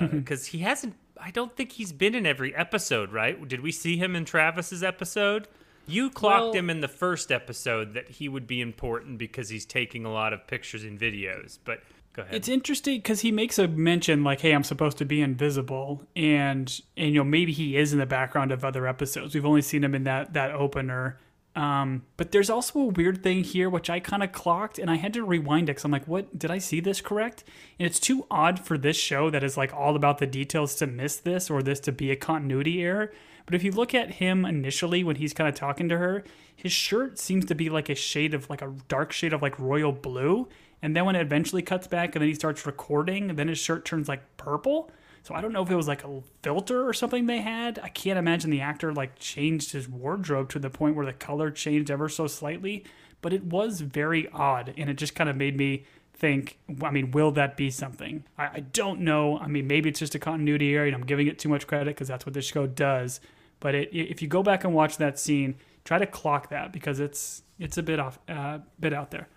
[0.00, 3.46] Uh, because he hasn't, I don't think he's been in every episode, right?
[3.46, 5.48] Did we see him in Travis's episode?
[5.86, 9.66] You clocked Well- him in the first episode that he would be important because he's
[9.66, 11.58] taking a lot of pictures and videos.
[11.62, 11.82] But
[12.18, 12.34] go ahead.
[12.34, 16.80] It's interesting because he makes a mention like, "Hey, I'm supposed to be invisible," and
[16.96, 19.34] and you know maybe he is in the background of other episodes.
[19.34, 21.18] We've only seen him in that that opener.
[21.56, 24.96] Um, but there's also a weird thing here which I kind of clocked, and I
[24.96, 26.38] had to rewind it because I'm like, "What?
[26.38, 27.44] Did I see this correct?"
[27.78, 30.86] And it's too odd for this show that is like all about the details to
[30.86, 33.12] miss this or this to be a continuity error.
[33.46, 36.22] But if you look at him initially when he's kind of talking to her,
[36.54, 39.58] his shirt seems to be like a shade of like a dark shade of like
[39.58, 40.48] royal blue.
[40.82, 43.84] And then when it eventually cuts back and then he starts recording, then his shirt
[43.84, 44.90] turns like purple.
[45.22, 47.78] So I don't know if it was like a filter or something they had.
[47.82, 51.50] I can't imagine the actor like changed his wardrobe to the point where the color
[51.50, 52.84] changed ever so slightly.
[53.20, 57.10] But it was very odd and it just kind of made me think, I mean,
[57.10, 58.24] will that be something?
[58.36, 59.38] I, I don't know.
[59.38, 61.94] I mean, maybe it's just a continuity error and I'm giving it too much credit
[61.94, 63.20] because that's what this show does.
[63.60, 67.00] But it, if you go back and watch that scene, try to clock that because
[67.00, 69.28] it's it's a bit off, uh, bit out there.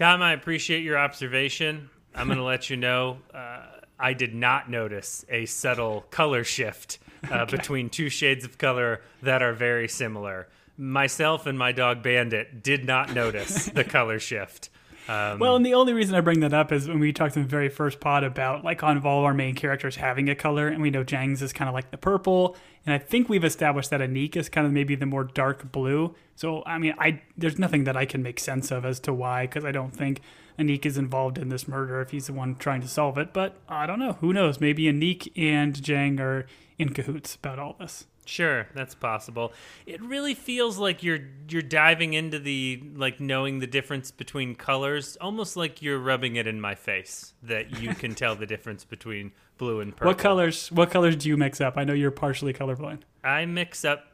[0.00, 1.90] Tom, I appreciate your observation.
[2.14, 3.66] I'm going to let you know uh,
[3.98, 9.42] I did not notice a subtle color shift uh, between two shades of color that
[9.42, 10.48] are very similar.
[10.78, 14.70] Myself and my dog Bandit did not notice the color shift.
[15.10, 17.42] Um, Well, and the only reason I bring that up is when we talked in
[17.42, 20.80] the very first pod about like on all our main characters having a color, and
[20.80, 24.00] we know Jang's is kind of like the purple, and I think we've established that
[24.00, 26.14] Aniq is kind of maybe the more dark blue.
[26.36, 29.46] So I mean, I there's nothing that I can make sense of as to why,
[29.46, 30.20] because I don't think
[30.58, 33.32] Aniq is involved in this murder if he's the one trying to solve it.
[33.32, 34.12] But I don't know.
[34.20, 34.60] Who knows?
[34.60, 36.46] Maybe Aniq and Jang are
[36.78, 38.06] in cahoots about all this.
[38.30, 39.52] Sure, that's possible.
[39.86, 45.16] It really feels like you're you're diving into the like knowing the difference between colors,
[45.20, 49.32] almost like you're rubbing it in my face that you can tell the difference between
[49.58, 50.12] blue and purple.
[50.12, 50.70] What colors?
[50.70, 51.76] What colors do you mix up?
[51.76, 53.00] I know you're partially colorblind.
[53.24, 54.04] I mix up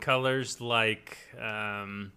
[0.00, 2.10] colors like um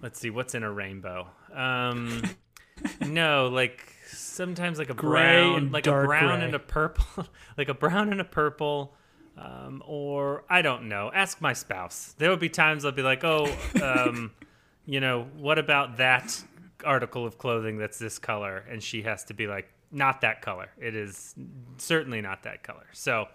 [0.00, 1.26] let's see what's in a rainbow.
[1.52, 2.22] Um
[3.00, 6.44] no, like sometimes like a Gray brown, and like a brown gray.
[6.44, 7.26] and a purple,
[7.58, 8.94] like a brown and a purple
[9.40, 11.10] um, or I don't know.
[11.12, 12.14] Ask my spouse.
[12.18, 13.46] There would be times I'll be like, "Oh,
[13.82, 14.32] um,
[14.84, 16.42] you know, what about that
[16.84, 20.68] article of clothing that's this color?" And she has to be like, "Not that color.
[20.78, 21.34] It is
[21.78, 23.28] certainly not that color." So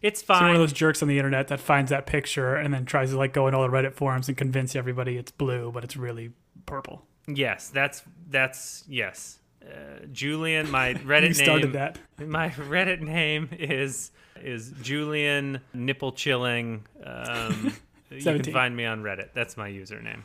[0.00, 0.38] it's fine.
[0.38, 3.10] So one of those jerks on the internet that finds that picture and then tries
[3.10, 5.96] to like go in all the Reddit forums and convince everybody it's blue, but it's
[5.96, 6.32] really
[6.66, 7.04] purple.
[7.26, 9.40] yes, that's that's yes.
[9.60, 11.24] Uh, Julian, my Reddit name.
[11.24, 11.98] You started that.
[12.18, 16.84] My Reddit name is is Julian Nipple Chilling.
[17.04, 17.74] Um,
[18.10, 19.30] you can find me on Reddit.
[19.34, 20.22] That's my username.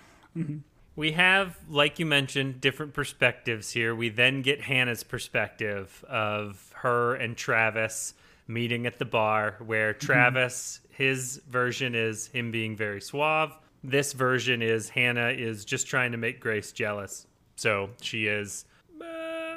[0.95, 3.95] We have, like you mentioned, different perspectives here.
[3.95, 8.13] We then get Hannah's perspective of her and Travis
[8.47, 13.54] meeting at the bar, where Travis, his version is him being very suave.
[13.84, 17.26] This version is Hannah is just trying to make Grace jealous.
[17.56, 18.65] So she is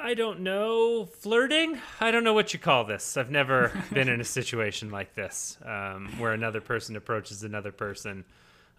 [0.01, 1.79] I don't know, flirting?
[1.99, 3.17] I don't know what you call this.
[3.17, 8.23] I've never been in a situation like this um, where another person approaches another person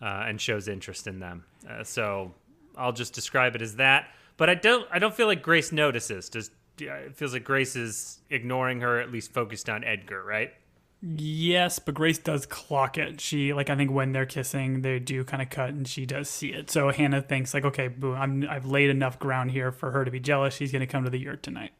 [0.00, 1.44] uh, and shows interest in them.
[1.68, 2.32] Uh, so
[2.76, 4.08] I'll just describe it as that.
[4.36, 4.86] But I don't.
[4.90, 6.28] I don't feel like Grace notices.
[6.28, 10.52] Does it feels like Grace is ignoring her, at least focused on Edgar, right?
[11.00, 13.20] Yes, but Grace does clock it.
[13.20, 16.28] She like I think when they're kissing, they do kind of cut, and she does
[16.28, 16.70] see it.
[16.70, 20.10] So Hannah thinks like, okay, boo, I'm I've laid enough ground here for her to
[20.10, 20.54] be jealous.
[20.54, 21.72] She's gonna come to the yurt tonight.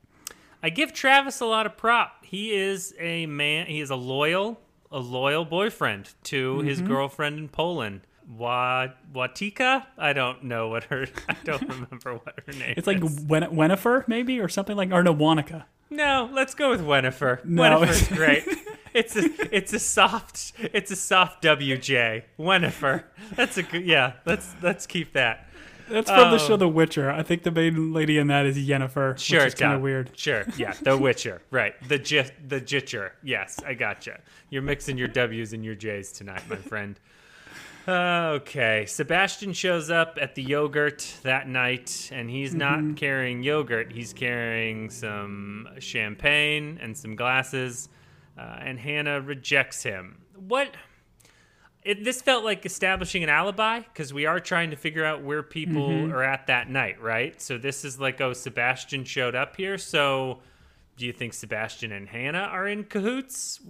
[0.63, 2.25] I give Travis a lot of prop.
[2.25, 3.67] He is a man.
[3.67, 4.61] He is a loyal,
[4.93, 6.89] a loyal boyfriend to his mm-hmm.
[6.89, 8.03] girlfriend in Poland.
[8.29, 9.87] Wa Watika?
[9.97, 11.07] I don't know what her.
[11.29, 12.75] I don't remember what her name.
[12.77, 13.01] It's like.
[13.01, 15.67] Wen- Wenifer maybe or something like or no Wanaka.
[15.91, 16.31] No.
[16.33, 17.45] Let's go with Wenifer.
[17.45, 17.63] No.
[17.63, 18.45] Wenifer's great.
[18.95, 22.23] It's a it's a soft it's a soft WJ.
[22.39, 23.05] Wenifer.
[23.37, 24.15] That's a good yeah.
[24.25, 25.45] Let's let's keep that.
[25.89, 26.39] That's from the Oh.
[26.47, 27.11] show um, The Witcher.
[27.11, 30.11] I think the main lady in that is Yennefer, Sure, which is kind of weird.
[30.19, 31.75] Sure, yeah, The Witcher, right?
[31.89, 33.13] The J- the Jitcher.
[33.23, 34.21] Yes, I gotcha.
[34.51, 37.01] You're mixing your W's and your J's tonight, my friend.
[37.87, 43.93] Okay, Sebastian shows up at the yogurt that night, and he's not carrying yogurt.
[43.93, 47.89] He's carrying some champagne and some glasses,
[48.37, 50.23] uh, and Hannah rejects him.
[50.37, 50.75] What?
[51.83, 55.43] It, this felt like establishing an alibi because we are trying to figure out where
[55.43, 57.41] people are at that night, right?
[57.41, 59.79] So this is like, oh, Sebastian showed up here.
[59.79, 60.41] So
[60.99, 63.61] do you think Sebastian and Hannah are in cahoots?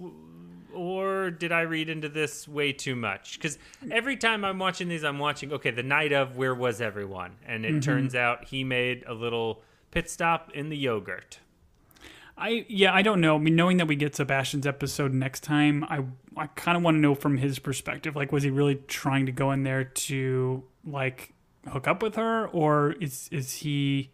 [0.73, 3.37] Or did I read into this way too much?
[3.37, 3.57] Because
[3.91, 7.37] every time I'm watching these, I'm watching, okay, the night of where was everyone?
[7.45, 7.79] And it mm-hmm.
[7.79, 11.39] turns out he made a little pit stop in the yogurt.
[12.39, 13.35] I yeah, I don't know.
[13.35, 16.05] I mean, knowing that we get Sebastian's episode next time, I
[16.37, 18.15] I kind of want to know from his perspective.
[18.15, 21.33] Like, was he really trying to go in there to like
[21.67, 24.11] hook up with her, or is is he?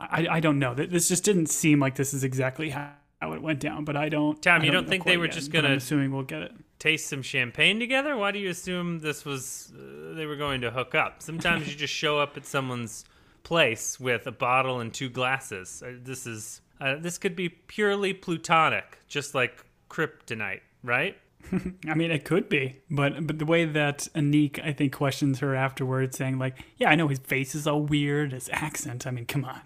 [0.00, 0.74] I I don't know.
[0.74, 3.84] Th- This just didn't seem like this is exactly how, how it went down.
[3.84, 4.40] But I don't.
[4.42, 6.22] Tom, I you don't know think they were yet, just but I'm gonna- assuming we'll
[6.24, 6.52] get it.
[6.78, 8.16] taste some champagne together?
[8.16, 11.22] Why do you assume this was uh, they were going to hook up?
[11.22, 13.04] Sometimes you just show up at someone's
[13.42, 15.82] place with a bottle and two glasses.
[15.84, 21.16] Uh, This is uh, this could be purely plutonic, just like kryptonite, right?
[21.88, 25.54] I mean, it could be, but but the way that Aniq, I think, questions her
[25.54, 29.06] afterwards, saying like, "Yeah, I know his face is all weird, his accent.
[29.06, 29.60] I mean, come on,"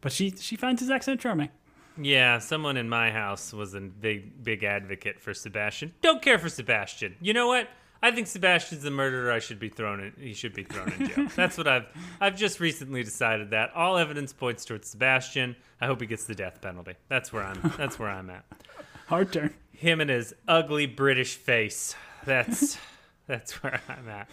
[0.00, 1.50] but she she finds his accent charming.
[1.98, 5.94] Yeah, someone in my house was a big big advocate for Sebastian.
[6.02, 7.16] Don't care for Sebastian.
[7.20, 7.68] You know what?
[8.02, 9.32] I think Sebastian's the murderer.
[9.32, 10.12] I should be thrown in.
[10.20, 11.26] He should be thrown in jail.
[11.36, 11.86] That's what I've
[12.20, 15.56] I've just recently decided that all evidence points towards Sebastian.
[15.80, 16.94] I hope he gets the death penalty.
[17.08, 17.72] That's where I'm.
[17.76, 18.44] That's where I'm at.
[19.06, 19.54] Hard turn.
[19.72, 21.94] Him and his ugly British face.
[22.24, 22.78] That's
[23.26, 24.28] that's where I'm at.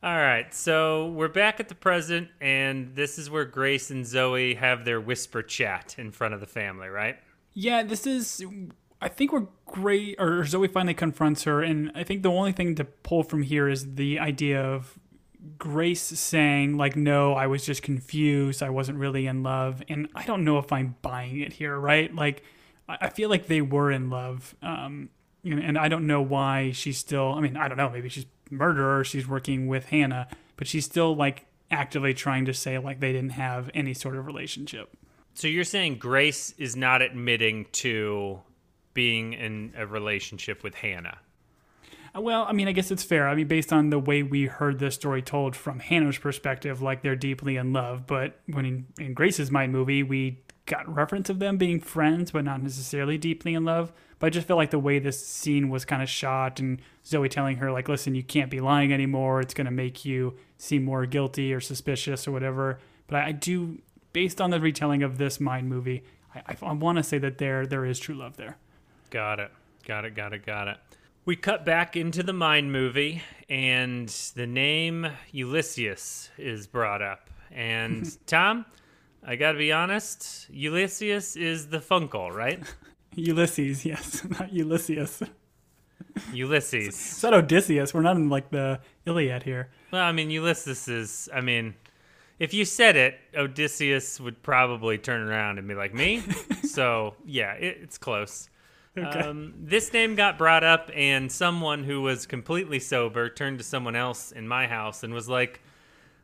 [0.00, 4.54] All right, so we're back at the present, and this is where Grace and Zoe
[4.54, 7.18] have their whisper chat in front of the family, right?
[7.52, 8.40] Yeah, this is.
[9.02, 10.14] I think we're great.
[10.20, 13.68] Or Zoe finally confronts her, and I think the only thing to pull from here
[13.68, 15.00] is the idea of
[15.58, 18.62] Grace saying like, "No, I was just confused.
[18.62, 22.14] I wasn't really in love," and I don't know if I'm buying it here, right?
[22.14, 22.44] Like,
[22.88, 25.10] I feel like they were in love, um,
[25.42, 27.32] and and I don't know why she's still.
[27.32, 27.90] I mean, I don't know.
[27.90, 29.04] Maybe she's murderer.
[29.04, 33.32] She's working with Hannah, but she's still like actively trying to say like they didn't
[33.32, 34.90] have any sort of relationship.
[35.34, 38.40] So you're saying Grace is not admitting to
[38.94, 41.18] being in a relationship with Hannah.
[42.16, 43.28] Uh, Well, I mean, I guess it's fair.
[43.28, 47.02] I mean, based on the way we heard this story told from Hannah's perspective, like
[47.02, 48.06] they're deeply in love.
[48.06, 52.44] But when in, in Grace's Mind movie, we got reference of them being friends, but
[52.44, 53.92] not necessarily deeply in love.
[54.18, 57.28] But I just feel like the way this scene was kind of shot and Zoe
[57.28, 59.40] telling her, like, listen, you can't be lying anymore.
[59.40, 62.78] It's going to make you seem more guilty or suspicious or whatever.
[63.06, 63.78] But I, I do,
[64.12, 66.02] based on the retelling of this Mind movie,
[66.34, 68.56] I, I, I want to say that there there is true love there.
[69.10, 69.50] Got it.
[69.86, 70.14] Got it.
[70.14, 70.44] Got it.
[70.44, 70.76] Got it.
[71.24, 77.30] We cut back into the Mind movie, and the name Ulysses is brought up.
[77.50, 78.64] And Tom,
[79.24, 82.62] I got to be honest, Ulysses is the Funkle, right?
[83.14, 85.22] Ulysses, yes, not Ulysses.
[86.32, 86.88] Ulysses.
[86.88, 87.92] It's not Odysseus.
[87.92, 89.68] We're not in like the Iliad here.
[89.90, 91.28] Well, I mean, Ulysses is.
[91.34, 91.74] I mean,
[92.38, 96.22] if you said it, Odysseus would probably turn around and be like, "Me."
[96.62, 98.48] so yeah, it, it's close.
[98.96, 99.20] Okay.
[99.20, 103.94] Um, this name got brought up, and someone who was completely sober turned to someone
[103.94, 105.60] else in my house and was like,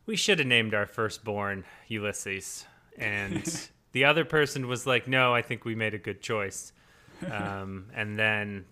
[0.06, 2.66] "We should have named our firstborn Ulysses."
[2.98, 6.72] And the other person was like, "No, I think we made a good choice."
[7.30, 8.64] Um, and then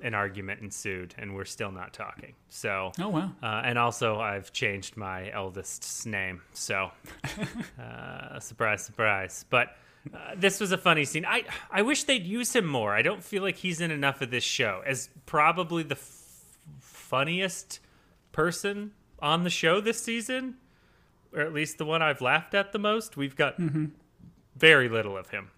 [0.00, 2.34] an argument ensued, and we're still not talking.
[2.48, 3.32] So, oh wow.
[3.42, 6.42] uh, and also, I've changed my eldest's name.
[6.52, 6.90] So,
[7.82, 9.44] uh, surprise, surprise.
[9.50, 9.76] But
[10.12, 11.24] uh, this was a funny scene.
[11.26, 12.94] I I wish they'd use him more.
[12.94, 16.46] I don't feel like he's in enough of this show as probably the f-
[16.80, 17.80] funniest
[18.32, 20.54] person on the show this season,
[21.34, 23.16] or at least the one I've laughed at the most.
[23.16, 23.86] We've got mm-hmm.
[24.56, 25.50] very little of him.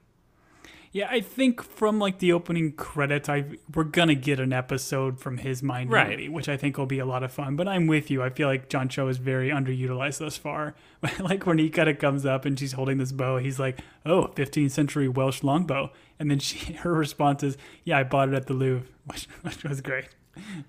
[0.93, 5.39] Yeah, I think from like the opening credits, I we're gonna get an episode from
[5.39, 6.33] his mind Right.
[6.33, 7.55] which I think will be a lot of fun.
[7.55, 8.25] But I'm with you.
[8.25, 10.75] I feel like John Cho is very underutilized thus far.
[11.21, 14.33] like when he kind of comes up and she's holding this bow, he's like, "Oh,
[14.35, 18.49] 15th century Welsh longbow," and then she her response is, "Yeah, I bought it at
[18.49, 20.09] the Louvre," which, which was great.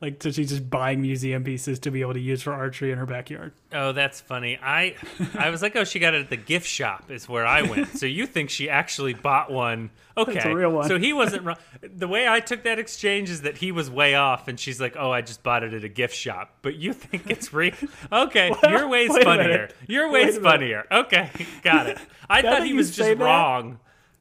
[0.01, 2.97] Like, so she's just buying museum pieces to be able to use for archery in
[2.97, 3.53] her backyard.
[3.73, 4.57] Oh, that's funny.
[4.61, 4.95] I
[5.35, 7.97] I was like, oh, she got it at the gift shop is where I went.
[7.97, 9.91] So you think she actually bought one?
[10.17, 10.89] Okay, a real one.
[10.89, 11.55] So he wasn't wrong.
[11.81, 14.97] The way I took that exchange is that he was way off, and she's like,
[14.99, 16.57] oh, I just bought it at a gift shop.
[16.61, 17.73] But you think it's real?
[18.11, 19.69] Okay, your way's funnier.
[19.87, 20.85] Your way's funnier.
[20.91, 21.29] Okay,
[21.63, 21.97] got it.
[22.29, 23.79] I thought he was just wrong.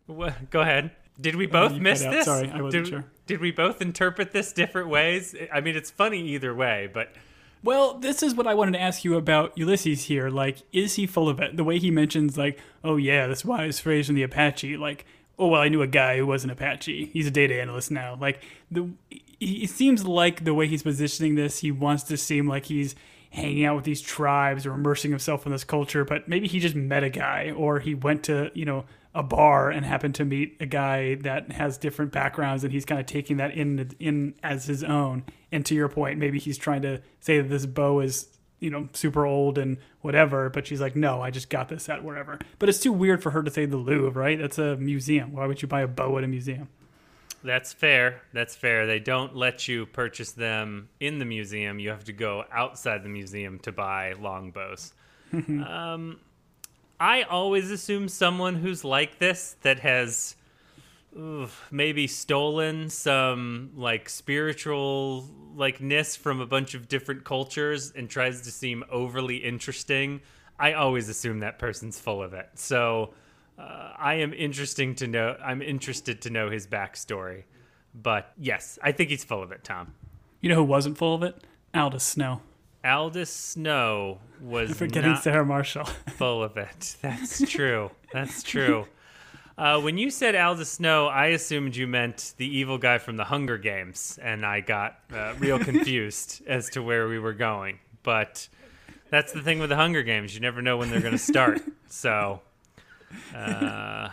[0.08, 0.92] Go ahead.
[1.20, 2.24] Did we oh, both you miss this?
[2.24, 3.04] Sorry, I wasn't did, sure.
[3.30, 5.36] Did we both interpret this different ways?
[5.52, 7.12] I mean, it's funny either way, but
[7.62, 10.30] Well, this is what I wanted to ask you about Ulysses here.
[10.30, 11.56] Like, is he full of it?
[11.56, 14.76] The way he mentions, like, oh yeah, this wise phrase from the Apache.
[14.78, 15.06] Like,
[15.38, 17.10] oh well, I knew a guy who was an Apache.
[17.12, 18.18] He's a data analyst now.
[18.20, 18.88] Like, the
[19.38, 22.96] he- it seems like the way he's positioning this, he wants to seem like he's
[23.30, 26.04] hanging out with these tribes or immersing himself in this culture.
[26.04, 29.70] But maybe he just met a guy, or he went to you know a bar
[29.70, 33.38] and happen to meet a guy that has different backgrounds, and he's kind of taking
[33.38, 35.24] that in in as his own.
[35.50, 38.28] And to your point, maybe he's trying to say that this bow is
[38.60, 42.04] you know super old and whatever, but she's like, no, I just got this at
[42.04, 42.38] wherever.
[42.58, 44.38] But it's too weird for her to say the Louvre, right?
[44.38, 45.32] That's a museum.
[45.32, 46.68] Why would you buy a bow at a museum?
[47.42, 48.22] That's fair.
[48.32, 48.86] That's fair.
[48.86, 51.78] They don't let you purchase them in the museum.
[51.78, 54.92] You have to go outside the museum to buy longbows.
[55.32, 56.18] um,
[57.00, 60.36] I always assume someone who's like this that has
[61.70, 68.50] maybe stolen some like spiritual likeness from a bunch of different cultures and tries to
[68.50, 70.20] seem overly interesting.
[70.58, 72.50] I always assume that person's full of it.
[72.54, 73.14] So
[73.58, 75.36] uh, I am interesting to know.
[75.42, 77.44] I'm interested to know his backstory.
[77.94, 79.94] But yes, I think he's full of it, Tom.
[80.42, 81.42] You know who wasn't full of it?
[81.74, 82.42] Aldous Snow.
[82.84, 85.84] Aldous Snow was Forgetting not Sarah Marshall.
[86.16, 86.96] full of it.
[87.02, 87.90] That's true.
[88.12, 88.86] That's true.
[89.58, 93.24] Uh, when you said Aldous Snow, I assumed you meant the evil guy from the
[93.24, 97.78] Hunger Games, and I got uh, real confused as to where we were going.
[98.02, 98.48] But
[99.10, 101.62] that's the thing with the Hunger Games; you never know when they're going to start.
[101.92, 102.40] So,
[103.34, 104.10] uh,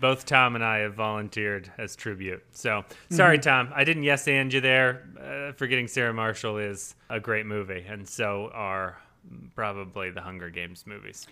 [0.00, 2.42] both Tom and I have volunteered as tribute.
[2.52, 5.06] So, sorry, Tom, I didn't yes and you there.
[5.20, 8.98] Uh, Forgetting Sarah Marshall is a great movie, and so are
[9.54, 11.26] probably the Hunger Games movies.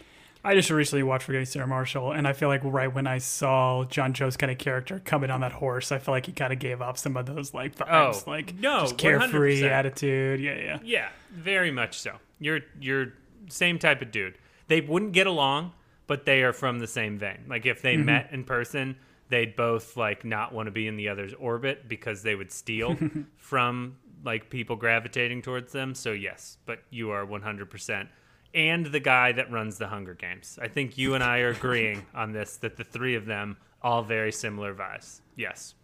[0.46, 3.84] I just recently watched Forgetting Sarah Marshall, and I feel like right when I saw
[3.84, 6.58] John Cho's kind of character coming on that horse, I feel like he kind of
[6.58, 9.70] gave up some of those like vibes, Oh, like no, just carefree 100%.
[9.70, 10.40] attitude.
[10.40, 10.78] Yeah, yeah.
[10.84, 12.16] Yeah, very much so.
[12.40, 13.14] You're you're
[13.48, 14.36] same type of dude.
[14.68, 15.72] They wouldn't get along,
[16.06, 17.44] but they are from the same vein.
[17.48, 18.06] Like if they mm-hmm.
[18.06, 18.96] met in person,
[19.28, 22.96] they'd both like not want to be in the other's orbit because they would steal
[23.36, 25.94] from like people gravitating towards them.
[25.94, 28.08] So yes, but you are 100%
[28.54, 30.58] and the guy that runs the Hunger Games.
[30.62, 34.02] I think you and I are agreeing on this that the three of them all
[34.02, 35.20] very similar vibes.
[35.36, 35.74] Yes.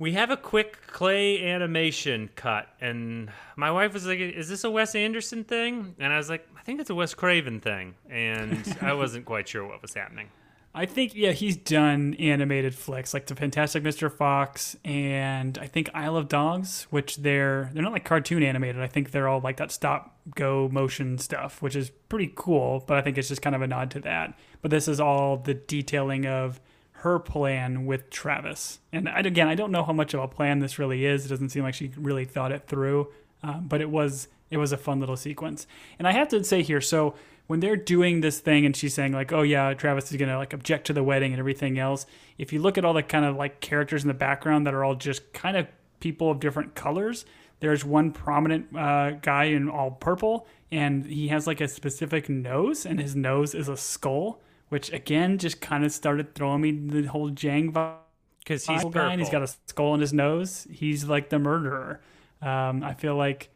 [0.00, 4.70] We have a quick clay animation cut, and my wife was like, "Is this a
[4.70, 8.78] Wes Anderson thing?" And I was like, "I think it's a Wes Craven thing," and
[8.80, 10.30] I wasn't quite sure what was happening.
[10.74, 14.10] I think yeah, he's done animated flicks like the Fantastic Mr.
[14.10, 18.80] Fox and I think Isle of Dogs, which they're they're not like cartoon animated.
[18.80, 22.84] I think they're all like that stop go motion stuff, which is pretty cool.
[22.86, 24.38] But I think it's just kind of a nod to that.
[24.62, 26.58] But this is all the detailing of
[27.00, 28.80] her plan with Travis.
[28.92, 31.24] And I, again, I don't know how much of a plan this really is.
[31.24, 33.08] It doesn't seem like she really thought it through.
[33.42, 35.66] Um, but it was it was a fun little sequence.
[35.98, 37.14] And I have to say here, so
[37.46, 40.52] when they're doing this thing and she's saying like, "Oh yeah, Travis is gonna like
[40.52, 43.36] object to the wedding and everything else," if you look at all the kind of
[43.36, 45.66] like characters in the background that are all just kind of
[46.00, 47.24] people of different colors,
[47.60, 52.84] there's one prominent uh, guy in all purple, and he has like a specific nose,
[52.84, 54.40] and his nose is a skull,
[54.70, 57.96] which again just kind of started throwing me the whole Jang vibe
[58.38, 60.66] Because he's guy and he's got a skull in his nose.
[60.72, 62.00] He's like the murderer.
[62.40, 63.50] Um, I feel like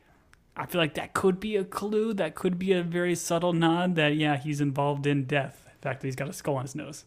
[0.57, 2.13] I feel like that could be a clue.
[2.13, 5.67] That could be a very subtle nod that yeah, he's involved in death.
[5.81, 7.05] The fact that he's got a skull on his nose.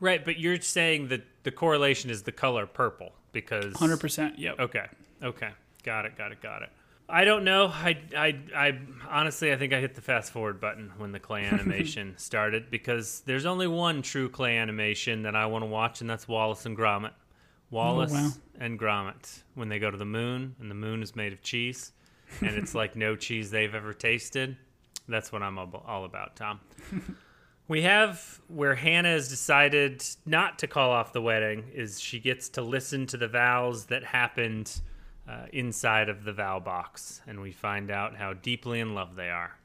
[0.00, 4.38] right, but you're saying that the correlation is the color purple because Hundred percent.
[4.38, 4.60] Yep.
[4.60, 4.86] Okay.
[5.22, 5.50] Okay.
[5.82, 6.16] Got it.
[6.16, 6.40] Got it.
[6.40, 6.70] Got it.
[7.08, 7.68] I don't know.
[7.68, 8.78] I, I, I
[9.08, 13.20] honestly, I think I hit the fast forward button when the clay animation started because
[13.26, 16.76] there's only one true clay animation that I want to watch, and that's Wallace and
[16.76, 17.12] Gromit.
[17.70, 18.30] Wallace oh, wow.
[18.60, 21.92] and Gromit when they go to the moon, and the moon is made of cheese,
[22.40, 24.56] and it's like no cheese they've ever tasted.
[25.08, 26.60] That's what I'm all about, Tom.
[27.68, 32.48] We have where Hannah has decided not to call off the wedding is she gets
[32.50, 34.80] to listen to the vows that happened
[35.28, 39.30] uh, inside of the vow box, and we find out how deeply in love they
[39.30, 39.58] are.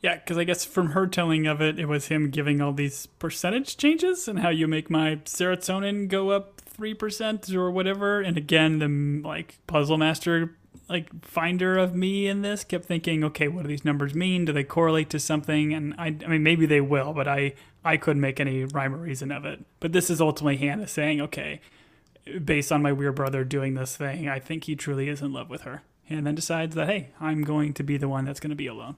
[0.00, 3.06] Yeah, because I guess from her telling of it, it was him giving all these
[3.06, 8.20] percentage changes and how you make my serotonin go up three percent or whatever.
[8.20, 10.56] And again, the like puzzle master
[10.88, 14.44] like finder of me in this kept thinking, okay, what do these numbers mean?
[14.44, 15.72] Do they correlate to something?
[15.72, 17.54] And I, I mean, maybe they will, but I
[17.84, 19.60] I couldn't make any rhyme or reason of it.
[19.80, 21.60] But this is ultimately Hannah saying, okay,
[22.44, 25.50] based on my weird brother doing this thing, I think he truly is in love
[25.50, 25.82] with her.
[26.08, 28.66] And then decides that, hey, I'm going to be the one that's going to be
[28.66, 28.96] alone.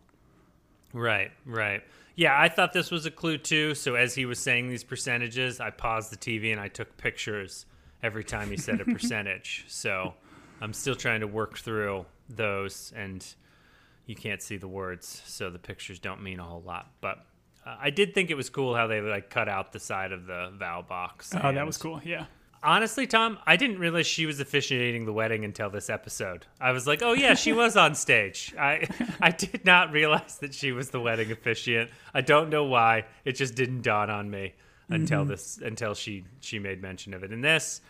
[0.93, 1.83] Right, right.
[2.16, 3.75] Yeah, I thought this was a clue too.
[3.75, 7.66] So as he was saying these percentages, I paused the TV and I took pictures
[8.03, 9.64] every time he said a percentage.
[9.68, 10.14] So
[10.61, 13.25] I'm still trying to work through those, and
[14.07, 16.91] you can't see the words, so the pictures don't mean a whole lot.
[17.01, 17.18] But
[17.66, 20.27] uh, I did think it was cool how they like cut out the side of
[20.27, 21.35] the vow box.
[21.43, 22.01] Oh, that was cool.
[22.05, 22.27] Yeah.
[22.64, 26.46] Honestly, Tom, I didn't realize she was officiating the wedding until this episode.
[26.58, 28.88] I was like, "Oh yeah, she was on stage." I
[29.20, 31.90] I did not realize that she was the wedding officiant.
[32.14, 33.04] I don't know why.
[33.24, 34.54] It just didn't dawn on me
[34.88, 37.32] until this until she she made mention of it.
[37.32, 37.82] In this,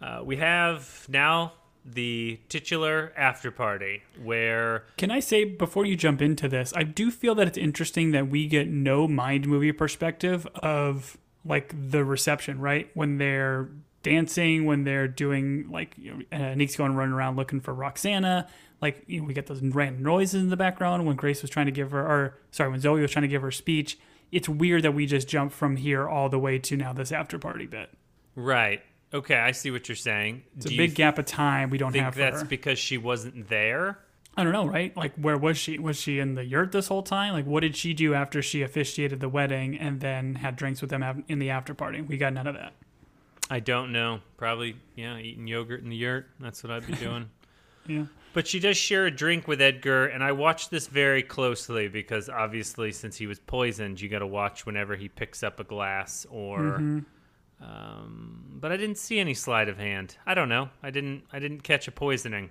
[0.00, 1.52] uh, we have now
[1.84, 7.10] the titular after party where Can I say before you jump into this, I do
[7.10, 12.58] feel that it's interesting that we get no mind movie perspective of like the reception,
[12.58, 12.90] right?
[12.94, 13.68] When they're
[14.04, 18.46] dancing, when they're doing like you know, uh, Nick's going running around looking for Roxana.
[18.80, 21.66] Like you know, we get those random noises in the background when Grace was trying
[21.66, 23.98] to give her, or sorry, when Zoe was trying to give her speech.
[24.30, 27.38] It's weird that we just jump from here all the way to now this after
[27.38, 27.90] party bit.
[28.36, 28.80] right.
[29.12, 30.42] Okay, I see what you're saying.
[30.56, 32.46] It's a big gap of time we don't think have that's her.
[32.48, 34.00] because she wasn't there?
[34.36, 34.96] I don't know, right?
[34.96, 35.78] Like, where was she?
[35.78, 37.32] Was she in the yurt this whole time?
[37.32, 40.90] Like, what did she do after she officiated the wedding and then had drinks with
[40.90, 42.00] them in the after party?
[42.00, 42.72] We got none of that.
[43.50, 44.20] I don't know.
[44.36, 46.26] Probably, yeah, eating yogurt in the yurt.
[46.40, 47.28] That's what I'd be doing.
[47.86, 48.04] Yeah.
[48.32, 52.30] but she does share a drink with Edgar, and I watched this very closely because
[52.30, 56.26] obviously, since he was poisoned, you got to watch whenever he picks up a glass
[56.30, 57.02] or.
[57.60, 60.16] Um, but I didn't see any sleight of hand.
[60.26, 60.70] I don't know.
[60.82, 61.24] I didn't.
[61.32, 62.50] I didn't catch a poisoning.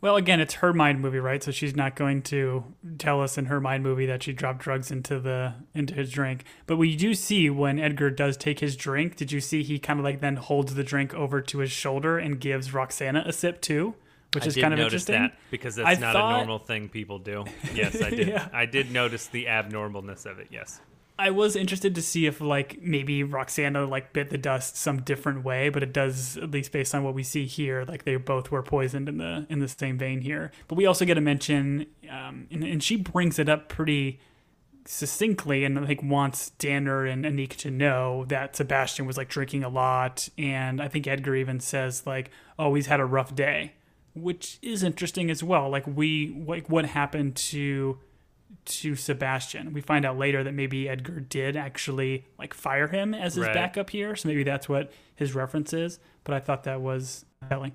[0.00, 1.42] Well, again, it's her mind movie, right?
[1.42, 2.64] So she's not going to
[2.98, 6.44] tell us in her mind movie that she dropped drugs into the into his drink.
[6.66, 9.16] But we do see when Edgar does take his drink.
[9.16, 12.16] Did you see he kind of like then holds the drink over to his shoulder
[12.16, 13.94] and gives Roxana a sip too,
[14.34, 15.14] which I is kind of interesting.
[15.20, 17.44] that because that's I not thought- a normal thing people do.
[17.74, 18.28] Yes, I did.
[18.28, 18.48] Yeah.
[18.52, 20.46] I did notice the abnormalness of it.
[20.52, 20.80] Yes.
[21.18, 25.44] I was interested to see if like maybe Roxana like bit the dust some different
[25.44, 28.52] way, but it does at least based on what we see here, like they both
[28.52, 30.52] were poisoned in the in the same vein here.
[30.68, 34.20] But we also get a mention, um, and, and she brings it up pretty
[34.84, 39.68] succinctly, and think wants Danner and Aniq to know that Sebastian was like drinking a
[39.68, 43.72] lot, and I think Edgar even says like, "Oh, he's had a rough day,"
[44.14, 45.68] which is interesting as well.
[45.68, 47.98] Like we like what happened to
[48.64, 49.72] to Sebastian.
[49.72, 53.54] We find out later that maybe Edgar did actually like fire him as his Right.
[53.54, 55.98] backup here, so maybe that's what his reference is.
[56.24, 57.72] But I thought that was telling.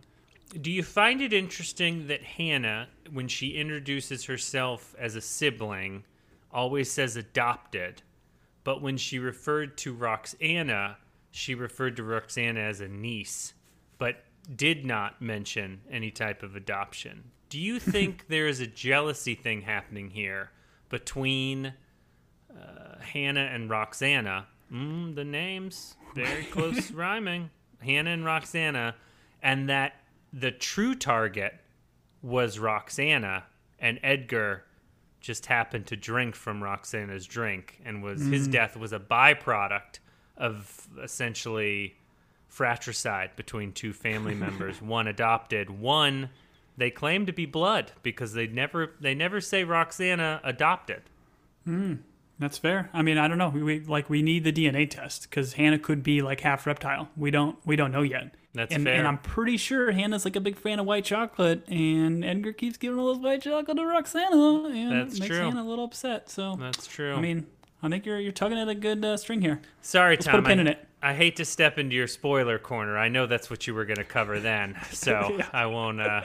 [0.59, 6.03] Do you find it interesting that Hannah, when she introduces herself as a sibling,
[6.51, 8.03] always says adopted,
[8.63, 10.97] but when she referred to Roxana,
[11.31, 13.53] she referred to Roxana as a niece,
[13.97, 14.23] but
[14.55, 17.31] did not mention any type of adoption?
[17.49, 20.51] Do you think there is a jealousy thing happening here
[20.93, 21.73] between
[22.55, 24.45] uh, Hannah and Roxana?
[24.71, 27.49] Mm, the names very close rhyming.
[27.81, 28.93] Hannah and Roxana,
[29.41, 31.55] and that the true target
[32.21, 33.45] was Roxana,
[33.79, 34.65] and Edgar
[35.19, 39.97] just happened to drink from Roxana's drink, and was his death was a byproduct
[40.37, 41.95] of essentially
[42.49, 46.29] fratricide between two family members, one adopted, one
[46.77, 51.03] they claim to be blood because they never they never say Roxana adopted.
[52.39, 52.89] That's fair.
[52.93, 53.49] I mean, I don't know.
[53.49, 57.09] We, we like we need the DNA test because Hannah could be like half reptile.
[57.15, 58.35] We don't we don't know yet.
[58.55, 58.95] That's and, fair.
[58.95, 62.77] and I'm pretty sure Hannah's like a big fan of white chocolate, and Edgar keeps
[62.77, 65.45] giving all this white chocolate to Roxana, and That's it makes true.
[65.45, 66.29] Hannah a little upset.
[66.29, 67.13] So That's true.
[67.13, 67.47] I mean,
[67.81, 69.61] I think you're you're tugging at a good uh, string here.
[69.81, 70.35] Sorry, Let's Tom.
[70.35, 70.87] put a pin I, in it.
[71.03, 72.97] I hate to step into your spoiler corner.
[72.97, 75.99] I know that's what you were going to cover then, so I won't.
[75.99, 76.23] Uh...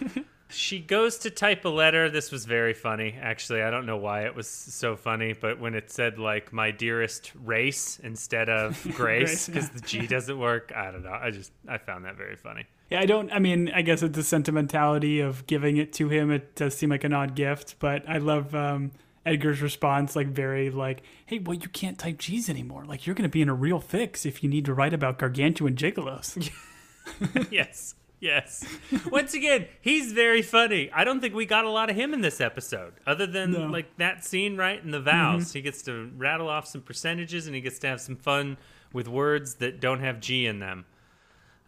[0.50, 2.10] she goes to type a letter.
[2.10, 3.62] This was very funny, actually.
[3.62, 7.32] I don't know why it was so funny, but when it said like "my dearest
[7.42, 10.72] race" instead of Grace, Grace, because the G doesn't work.
[10.76, 11.18] I don't know.
[11.18, 12.66] I just I found that very funny.
[12.90, 13.32] Yeah, I don't.
[13.32, 16.30] I mean, I guess it's the sentimentality of giving it to him.
[16.30, 18.92] It does seem like an odd gift, but I love um,
[19.26, 20.14] Edgar's response.
[20.16, 22.84] Like very like, "Hey, well, you can't type G's anymore.
[22.84, 25.18] Like, you're going to be in a real fix if you need to write about
[25.18, 26.50] gargantuan gigolos."
[27.50, 27.94] yes.
[28.20, 28.66] Yes.
[29.12, 30.90] Once again, he's very funny.
[30.92, 33.66] I don't think we got a lot of him in this episode, other than No.
[33.66, 35.44] like that scene right in the vows.
[35.44, 35.58] Mm-hmm.
[35.58, 38.56] He gets to rattle off some percentages and he gets to have some fun
[38.92, 40.84] with words that don't have G in them.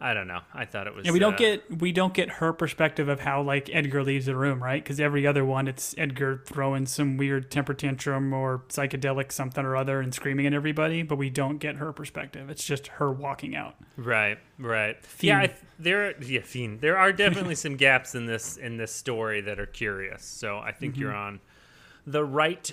[0.02, 0.40] I don't know.
[0.54, 1.04] I thought it was.
[1.04, 4.24] Yeah, we don't uh, get we don't get her perspective of how like Edgar leaves
[4.24, 4.82] the room, right?
[4.82, 9.76] Because every other one, it's Edgar throwing some weird temper tantrum or psychedelic something or
[9.76, 12.48] other and screaming at everybody, but we don't get her perspective.
[12.48, 13.74] It's just her walking out.
[13.98, 14.96] Right, right.
[15.20, 16.14] Yeah, I, there.
[16.22, 16.80] Yeah, fiend.
[16.80, 20.24] There are definitely some gaps in this in this story that are curious.
[20.24, 21.18] So I think you're Mm-hmm.
[21.18, 21.40] on
[22.06, 22.72] the right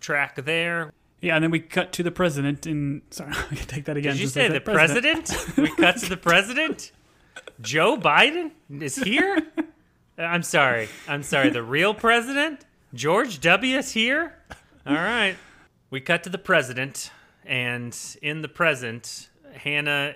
[0.00, 0.92] track there.
[1.26, 4.12] Yeah, and then we cut to the president, and sorry, I can take that again.
[4.12, 5.36] Did you say the said president?
[5.56, 6.92] we cut to the president.
[7.60, 9.38] Joe Biden is here.
[10.18, 10.88] Uh, I'm sorry.
[11.08, 11.50] I'm sorry.
[11.50, 12.64] The real president,
[12.94, 13.76] George W.
[13.76, 14.34] is here.
[14.86, 15.34] All right.
[15.90, 17.10] We cut to the president,
[17.44, 20.14] and in the present, Hannah.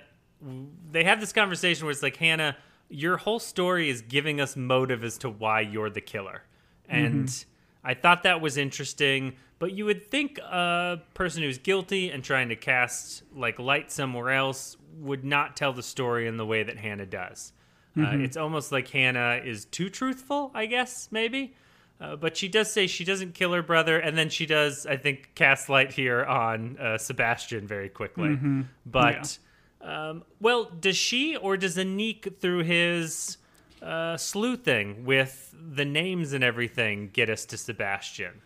[0.91, 2.55] They have this conversation where it's like, Hannah,
[2.87, 6.43] your whole story is giving us motive as to why you're the killer,
[6.87, 7.50] and mm-hmm.
[7.83, 9.35] I thought that was interesting.
[9.59, 14.31] But you would think a person who's guilty and trying to cast like light somewhere
[14.31, 17.53] else would not tell the story in the way that Hannah does.
[17.97, 21.53] Uh, it's almost like Hannah is too truthful, I guess, maybe.
[21.99, 24.97] Uh, but she does say she doesn't kill her brother, and then she does, I
[24.97, 28.29] think, cast light here on uh, Sebastian very quickly.
[28.85, 29.37] But,
[29.81, 33.37] um, well, does she or does Aniq through his
[33.81, 38.41] uh, sleuthing with the names and everything get us to Sebastian?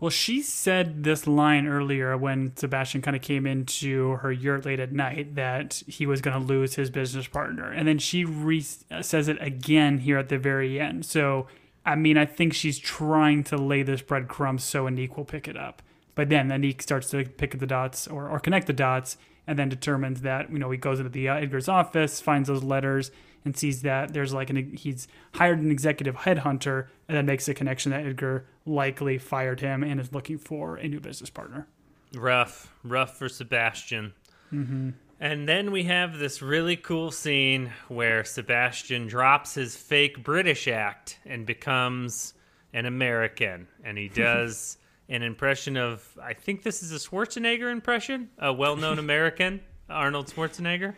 [0.00, 4.80] Well, she said this line earlier when Sebastian kind of came into her yurt late
[4.80, 7.70] at night that he was going to lose his business partner.
[7.70, 8.64] And then she re-
[9.02, 11.04] says it again here at the very end.
[11.04, 11.48] So,
[11.84, 15.56] I mean, I think she's trying to lay this breadcrumb so Aniq will pick it
[15.58, 15.82] up.
[16.14, 19.58] But then Aniq starts to pick up the dots or, or connect the dots and
[19.58, 23.10] then determines that, you know, he goes into the uh, Edgar's office, finds those letters,
[23.44, 27.54] and sees that there's like an he's hired an executive headhunter and then makes a
[27.54, 31.66] connection that Edgar likely fired him and is looking for a new business partner.
[32.14, 34.12] Rough, rough for Sebastian.
[34.52, 34.90] Mm-hmm.
[35.20, 41.18] And then we have this really cool scene where Sebastian drops his fake British act
[41.26, 42.32] and becomes
[42.72, 43.68] an American.
[43.84, 44.78] And he does
[45.10, 49.60] an impression of, I think this is a Schwarzenegger impression, a well known American,
[49.90, 50.94] Arnold Schwarzenegger.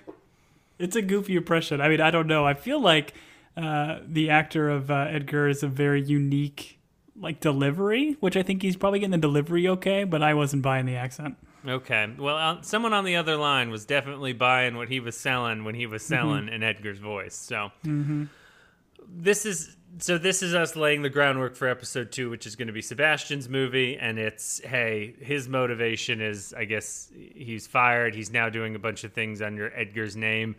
[0.78, 1.80] It's a goofy impression.
[1.80, 2.46] I mean, I don't know.
[2.46, 3.14] I feel like
[3.56, 6.78] uh, the actor of uh, Edgar is a very unique
[7.18, 10.86] like delivery, which I think he's probably getting the delivery okay, but I wasn't buying
[10.86, 11.36] the accent.
[11.66, 12.12] Okay.
[12.18, 15.74] Well, uh, someone on the other line was definitely buying what he was selling when
[15.76, 17.34] he was selling in Edgar's voice.
[17.36, 17.70] So
[19.08, 22.68] this is so this is us laying the groundwork for episode two, which is going
[22.68, 28.14] to be Sebastian's movie, and it's hey, his motivation is I guess he's fired.
[28.14, 30.57] He's now doing a bunch of things under Edgar's name.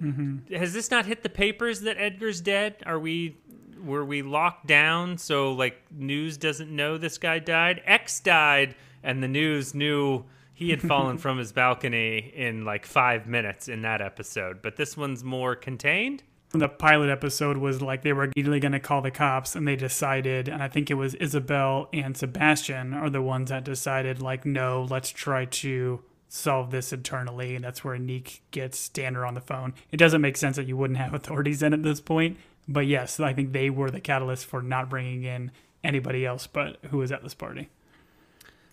[0.00, 0.54] Mm-hmm.
[0.54, 2.76] Has this not hit the papers that Edgar's dead?
[2.86, 3.36] Are we
[3.82, 7.82] were we locked down so like news doesn't know this guy died?
[7.84, 10.24] X died, and the news knew
[10.54, 14.62] he had fallen from his balcony in like five minutes in that episode.
[14.62, 16.22] But this one's more contained.
[16.52, 19.76] The pilot episode was like they were immediately going to call the cops, and they
[19.76, 24.44] decided, and I think it was Isabel and Sebastian are the ones that decided, like,
[24.44, 27.54] no, let's try to solve this internally.
[27.54, 29.74] And that's where Neek gets Danner on the phone.
[29.90, 32.38] It doesn't make sense that you wouldn't have authorities in at this point,
[32.68, 35.50] but yes, I think they were the catalyst for not bringing in
[35.84, 37.68] anybody else but who was at this party.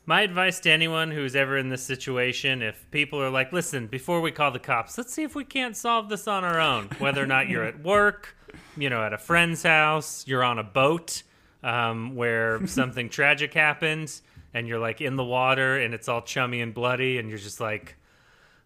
[0.09, 4.21] My advice to anyone who's ever in this situation, if people are like, listen, before
[4.21, 6.89] we call the cops, let's see if we can't solve this on our own.
[6.97, 8.35] Whether or not you're at work,
[8.75, 11.21] you know, at a friend's house, you're on a boat
[11.61, 16.59] um, where something tragic happens, and you're like in the water and it's all chummy
[16.61, 17.95] and bloody, and you're just like,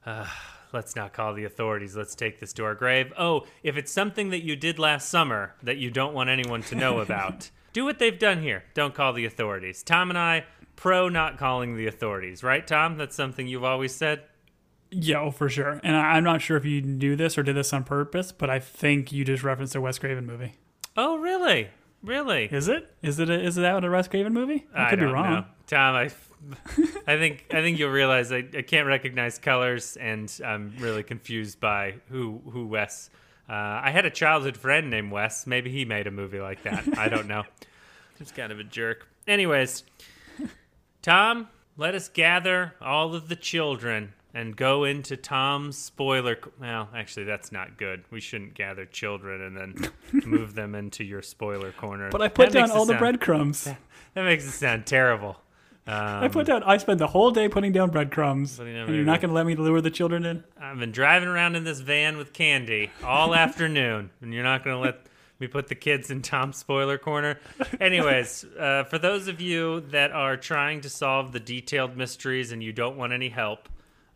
[0.06, 0.26] uh,
[0.72, 1.94] let's not call the authorities.
[1.94, 3.12] Let's take this to our grave.
[3.20, 6.76] Oh, if it's something that you did last summer that you don't want anyone to
[6.76, 8.64] know about, do what they've done here.
[8.74, 9.84] Don't call the authorities.
[9.84, 12.97] Tom and I, pro not calling the authorities, right, Tom?
[12.97, 14.24] That's something you've always said.
[14.91, 15.82] Yeah, oh, for sure.
[15.84, 18.49] And I, I'm not sure if you knew this or did this on purpose, but
[18.49, 20.53] I think you just referenced a Wes Craven movie.
[20.95, 21.69] Oh, really?
[22.03, 22.45] Really?
[22.51, 22.93] Is it?
[23.01, 23.30] Is it?
[23.30, 24.65] A, is that a Wes Craven movie?
[24.74, 25.32] I could don't be wrong.
[25.32, 25.45] know.
[25.67, 25.95] Tom.
[25.95, 26.03] I,
[27.07, 31.59] I think I think you'll realize I, I can't recognize colors, and I'm really confused
[31.59, 33.09] by who who Wes.
[33.49, 35.47] Uh, I had a childhood friend named Wes.
[35.47, 36.97] Maybe he made a movie like that.
[36.97, 37.43] I don't know.
[38.19, 39.07] He's kind of a jerk.
[39.28, 39.84] Anyways,
[41.04, 46.39] Tom, let us gather all of the children and go into Tom's spoiler.
[46.60, 48.04] Well, actually, that's not good.
[48.10, 49.91] We shouldn't gather children and then
[50.26, 52.10] move them into your spoiler corner.
[52.10, 53.68] But I put That down all the sound- breadcrumbs.
[54.16, 55.38] That makes it sound terrible.
[55.88, 56.62] Um, I put down.
[56.62, 59.34] I spent the whole day putting down breadcrumbs, Putting down and you're not going to
[59.36, 60.43] let me lure the children in.
[60.62, 64.76] I've been driving around in this van with candy all afternoon, and you're not going
[64.76, 64.99] to let
[65.44, 67.39] me put the kids in Tom's spoiler corner.
[67.80, 72.64] Anyways, uh, for those of you that are trying to solve the detailed mysteries and
[72.64, 73.70] you don't want any help,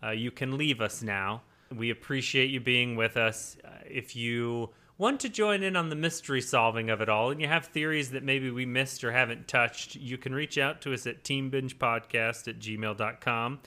[0.03, 1.41] uh, you can leave us now.
[1.75, 3.57] We appreciate you being with us.
[3.63, 7.39] Uh, if you want to join in on the mystery solving of it all and
[7.39, 10.93] you have theories that maybe we missed or haven't touched, you can reach out to
[10.93, 13.59] us at teambingepodcast at gmail.com.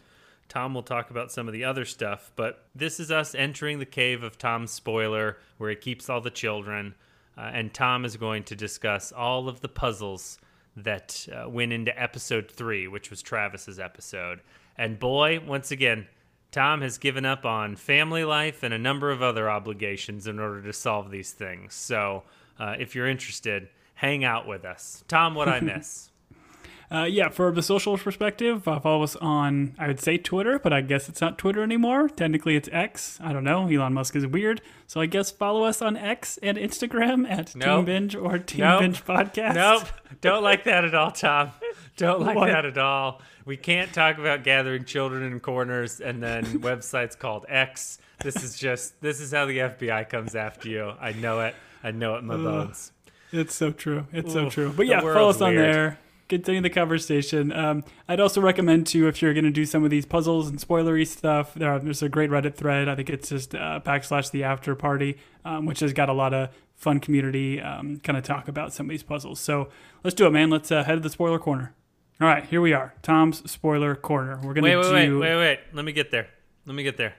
[0.48, 3.86] Tom will talk about some of the other stuff, but this is us entering the
[3.86, 6.94] cave of Tom's spoiler where he keeps all the children.
[7.40, 10.38] Uh, and Tom is going to discuss all of the puzzles
[10.76, 14.40] that uh, went into episode three, which was Travis's episode.
[14.76, 16.06] And boy, once again,
[16.50, 20.60] Tom has given up on family life and a number of other obligations in order
[20.62, 21.74] to solve these things.
[21.74, 22.24] So
[22.58, 25.02] uh, if you're interested, hang out with us.
[25.08, 26.09] Tom, what I miss?
[26.92, 30.72] Uh, yeah, for the social perspective, uh, follow us on, I would say Twitter, but
[30.72, 32.08] I guess it's not Twitter anymore.
[32.08, 33.16] Technically, it's X.
[33.22, 33.68] I don't know.
[33.68, 34.60] Elon Musk is weird.
[34.88, 38.80] So I guess follow us on X and Instagram at Team Binge or Team Nope.
[38.80, 39.54] Binge Podcast.
[39.54, 39.84] Nope.
[40.20, 41.52] Don't like that at all, Tom.
[41.96, 42.48] Don't like What?
[42.48, 43.22] that at all.
[43.44, 47.98] We can't talk about gathering children in corners and then websites called X.
[48.22, 50.92] This is just this is how the FBI comes after you.
[51.00, 51.54] I know it.
[51.84, 52.90] I know it in my bones.
[53.32, 54.06] It's so true.
[54.12, 54.72] It's so true.
[54.76, 55.64] But yeah, follow us on weird.
[55.74, 55.98] there.
[56.30, 57.52] Continue the conversation.
[57.52, 60.58] Um, I'd also recommend to if you're going to do some of these puzzles and
[60.58, 61.54] spoilery stuff.
[61.54, 62.88] There, there's a great Reddit thread.
[62.88, 66.32] I think it's just uh, backslash the after party, um, which has got a lot
[66.32, 69.40] of fun community um, kind of talk about some of these puzzles.
[69.40, 69.68] So
[70.04, 70.50] let's do it, man.
[70.50, 71.74] Let's uh, head to the spoiler corner.
[72.20, 72.94] All right, here we are.
[73.02, 74.38] Tom's spoiler corner.
[74.42, 75.58] We're gonna Wait, wait, wait, wait, wait.
[75.72, 76.28] Let me get there.
[76.64, 77.14] Let me get there.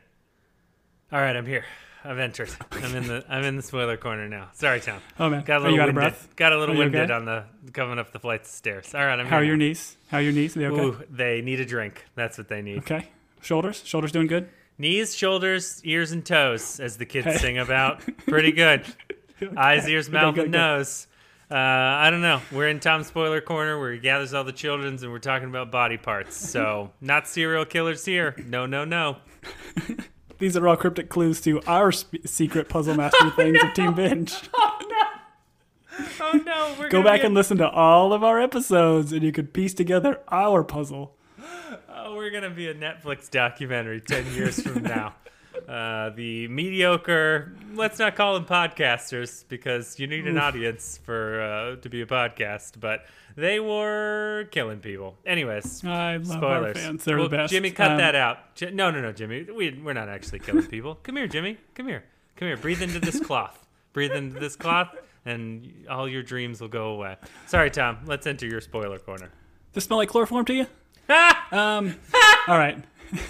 [1.11, 1.65] All right, I'm here.
[2.03, 2.49] I've entered.
[2.71, 4.49] I'm in the I'm in the spoiler corner now.
[4.53, 4.99] Sorry, Tom.
[5.19, 5.95] Oh man, Got a little you winded.
[5.95, 6.29] breath?
[6.35, 7.13] Got a little winded okay?
[7.13, 7.43] on the
[7.73, 8.95] coming up the flights of stairs.
[8.95, 9.65] All right, I'm How are your now.
[9.65, 9.97] knees?
[10.09, 10.57] How are your knees?
[10.57, 10.81] Are they okay?
[10.81, 12.05] Ooh, they need a drink.
[12.15, 12.79] That's what they need.
[12.79, 13.07] Okay.
[13.41, 13.83] Shoulders?
[13.85, 14.49] Shoulders doing good?
[14.77, 17.37] Knees, shoulders, ears, and toes, as the kids Hey.
[17.37, 18.01] sing about.
[18.25, 18.83] Pretty good.
[19.57, 20.57] Eyes, ears, mouth, good, and good.
[20.57, 21.07] nose.
[21.51, 22.41] Uh, I don't know.
[22.51, 25.69] We're in Tom's spoiler corner where he gathers all the children's and we're talking about
[25.71, 26.35] body parts.
[26.35, 28.35] So, not serial killers here.
[28.47, 29.17] No, no, no.
[30.41, 33.93] These are all cryptic clues to our sp- secret puzzle mastery oh, things of Team
[33.93, 34.33] Binge.
[35.93, 39.11] Oh, oh no, we're Go back be a- and listen to all of our episodes,
[39.11, 41.15] and you could piece together our puzzle.
[42.03, 45.13] Oh, we're gonna be a Netflix documentary ten years from now.
[45.67, 47.53] Uh, the mediocre.
[47.73, 52.05] Let's not call them podcasters because you need an audience for uh, to be a
[52.05, 52.79] podcast.
[52.79, 53.05] But
[53.35, 55.17] they were killing people.
[55.25, 56.75] Anyways, I love spoilers.
[56.77, 57.51] our fans; they're Well, the best.
[57.53, 58.55] Jimmy, cut Um, that out.
[58.55, 59.43] J- no, no, no, Jimmy.
[59.43, 60.95] We, we're not actually killing people.
[60.95, 61.57] Come here, Jimmy.
[61.75, 62.03] Come here.
[62.35, 62.57] Come here.
[62.57, 63.65] Breathe into this cloth.
[63.93, 64.95] Breathe into this cloth,
[65.25, 67.17] and all your dreams will go away.
[67.47, 67.99] Sorry, Tom.
[68.05, 69.29] Let's enter your spoiler corner.
[69.73, 70.65] Does it smell like chloroform to you?
[71.51, 71.95] um,
[72.47, 72.83] all right.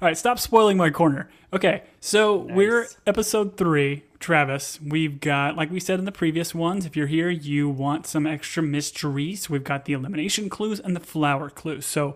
[0.00, 1.28] all right, stop spoiling my corner.
[1.52, 4.80] Okay, so we're episode three, Travis.
[4.80, 8.26] We've got, like we said in the previous ones, if you're here, you want some
[8.26, 9.50] extra mysteries.
[9.50, 11.86] We've got the elimination clues and the flower clues.
[11.86, 12.14] So,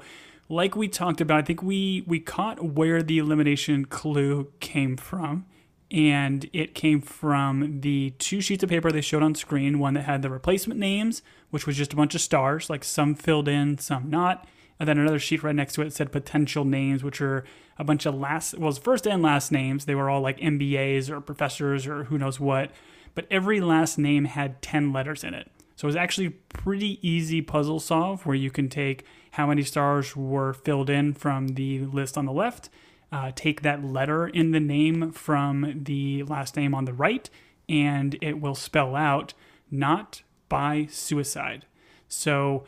[0.49, 5.47] like we talked about, I think we we caught where the elimination clue came from.
[5.91, 10.03] And it came from the two sheets of paper they showed on screen one that
[10.03, 13.79] had the replacement names, which was just a bunch of stars, like some filled in,
[13.79, 14.47] some not.
[14.79, 17.45] And then another sheet right next to it said potential names, which are
[17.79, 19.85] a bunch of last, well, first and last names.
[19.85, 22.71] They were all like MBAs or professors or who knows what.
[23.15, 25.51] But every last name had 10 letters in it.
[25.77, 30.15] So it was actually pretty easy puzzle solve where you can take how many stars
[30.17, 32.71] were filled in from the list on the left,
[33.11, 37.29] uh, take that letter in the name from the last name on the right,
[37.69, 39.35] and it will spell out
[39.71, 41.67] not by suicide.
[42.07, 42.65] So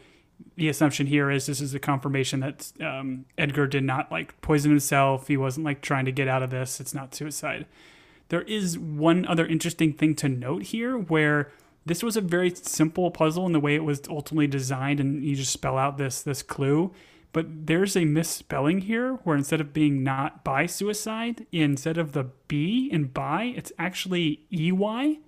[0.57, 4.70] the assumption here is this is a confirmation that um, Edgar did not like poison
[4.70, 5.28] himself.
[5.28, 6.80] He wasn't like trying to get out of this.
[6.80, 7.66] It's not suicide.
[8.28, 11.53] There is one other interesting thing to note here where
[11.87, 15.37] this was a very simple puzzle in the way it was ultimately designed and you
[15.37, 16.93] just spell out this this clue
[17.32, 22.24] but there's a misspelling here where instead of being not by suicide instead of the
[22.49, 25.20] b in by it's actually ey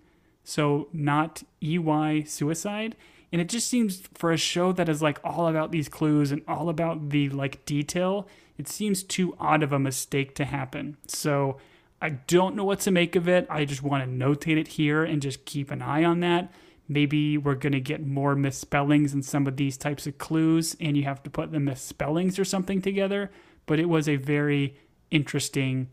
[0.42, 2.96] so not ey suicide
[3.32, 6.42] and it just seems for a show that is like all about these clues and
[6.48, 8.26] all about the like detail
[8.58, 10.96] it seems too odd of a mistake to happen.
[11.06, 11.58] So
[12.00, 13.46] i don't know what to make of it.
[13.50, 16.52] I just want to notate it here and just keep an eye on that.
[16.88, 20.96] Maybe we're going to get more misspellings in some of these types of clues and
[20.96, 23.30] you have to put the misspellings or something together
[23.66, 24.76] but it was a very
[25.10, 25.88] interesting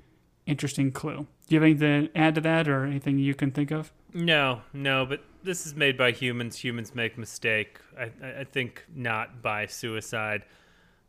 [0.47, 1.27] interesting clue.
[1.47, 3.91] Do you have anything to add to that or anything you can think of?
[4.13, 6.57] No, no, but this is made by humans.
[6.57, 7.79] Humans make mistake.
[7.97, 10.43] I, I think not by suicide.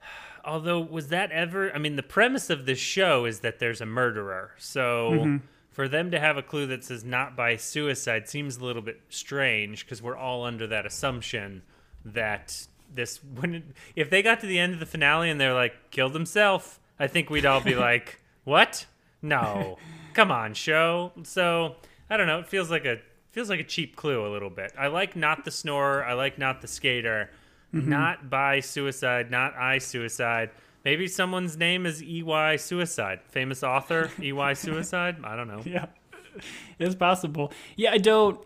[0.45, 1.75] Although, was that ever?
[1.75, 4.53] I mean, the premise of this show is that there's a murderer.
[4.59, 5.37] So mm-hmm.
[5.73, 9.01] for them to have a clue that says not by suicide seems a little bit
[9.09, 11.63] strange because we're all under that assumption
[12.05, 15.91] that this when if they got to the end of the finale and they're like
[15.91, 18.87] killed himself, I think we'd all be like, "What?
[19.23, 19.79] No,
[20.15, 21.77] come on, show." So
[22.09, 22.39] I don't know.
[22.39, 22.99] It feels like a
[23.37, 24.73] feels like a cheap clue a little bit.
[24.79, 26.03] I like not the snorer.
[26.03, 27.29] I like not the skater.
[27.75, 27.91] Mm-hmm.
[27.91, 29.31] Not by suicide.
[29.31, 30.49] Not I suicide.
[30.87, 32.57] Maybe someone's name is E.Y.
[32.57, 33.21] Suicide.
[33.29, 34.55] Famous author E.Y.
[34.55, 35.17] Suicide.
[35.23, 35.61] I don't know.
[35.67, 35.87] yeah
[36.79, 38.39] it's possible yeah i don't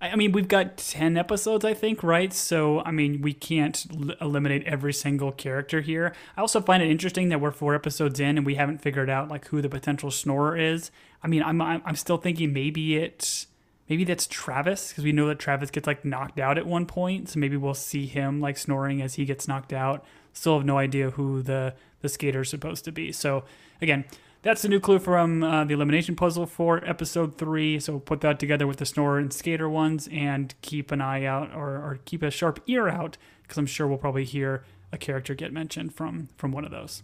[0.00, 4.16] i mean we've got 10 episodes i think right so i mean we can't l-
[4.20, 8.36] eliminate every single character here i also find it interesting that we're four episodes in
[8.36, 10.90] and we haven't figured out like who the potential snorer is
[11.22, 13.46] i mean i'm i'm, I'm still thinking maybe it's
[13.88, 17.28] maybe that's travis because we know that travis gets like knocked out at one point
[17.28, 20.78] so maybe we'll see him like snoring as he gets knocked out still have no
[20.78, 23.44] idea who the the skater is supposed to be so
[23.80, 24.04] again
[24.46, 27.80] that's the new clue from uh, the elimination puzzle for episode three.
[27.80, 31.52] So put that together with the snorer and skater ones, and keep an eye out
[31.52, 34.62] or, or keep a sharp ear out because I'm sure we'll probably hear
[34.92, 37.02] a character get mentioned from from one of those.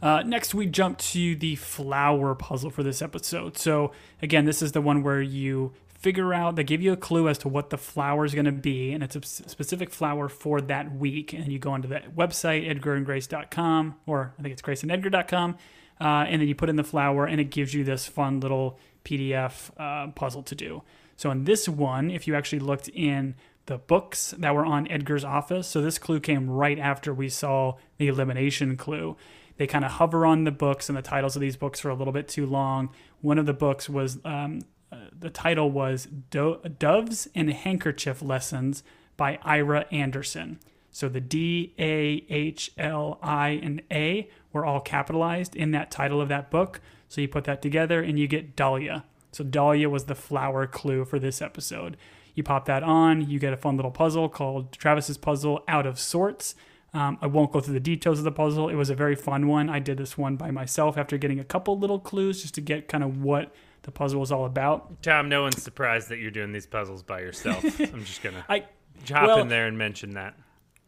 [0.00, 3.56] Uh, next, we jump to the flower puzzle for this episode.
[3.56, 3.92] So
[4.22, 7.38] again, this is the one where you figure out they give you a clue as
[7.38, 10.94] to what the flower is going to be, and it's a specific flower for that
[10.94, 11.32] week.
[11.32, 15.56] And you go onto that website, edgarandgrace.com, or I think it's graceandedgar.com,
[16.00, 18.78] uh, and then you put in the flower, and it gives you this fun little
[19.04, 20.82] PDF uh, puzzle to do.
[21.16, 23.34] So in this one, if you actually looked in
[23.66, 27.74] the books that were on Edgar's office, so this clue came right after we saw
[27.98, 29.16] the elimination clue.
[29.58, 31.94] They kind of hover on the books, and the titles of these books for a
[31.94, 32.90] little bit too long.
[33.20, 38.82] One of the books was um, uh, the title was Do- Doves and Handkerchief Lessons
[39.16, 40.60] by Ira Anderson.
[40.90, 46.20] So the D, A, H, L, I, and A were all capitalized in that title
[46.20, 46.80] of that book.
[47.08, 49.04] So you put that together and you get Dahlia.
[49.32, 51.96] So Dahlia was the flower clue for this episode.
[52.34, 55.98] You pop that on, you get a fun little puzzle called Travis's Puzzle Out of
[55.98, 56.54] Sorts.
[56.94, 58.68] Um, I won't go through the details of the puzzle.
[58.70, 59.68] It was a very fun one.
[59.68, 62.88] I did this one by myself after getting a couple little clues just to get
[62.88, 65.02] kind of what the puzzle was all about.
[65.02, 67.62] Tom, no one's surprised that you're doing these puzzles by yourself.
[67.80, 68.64] I'm just gonna I
[69.10, 70.34] hop well- in there and mention that.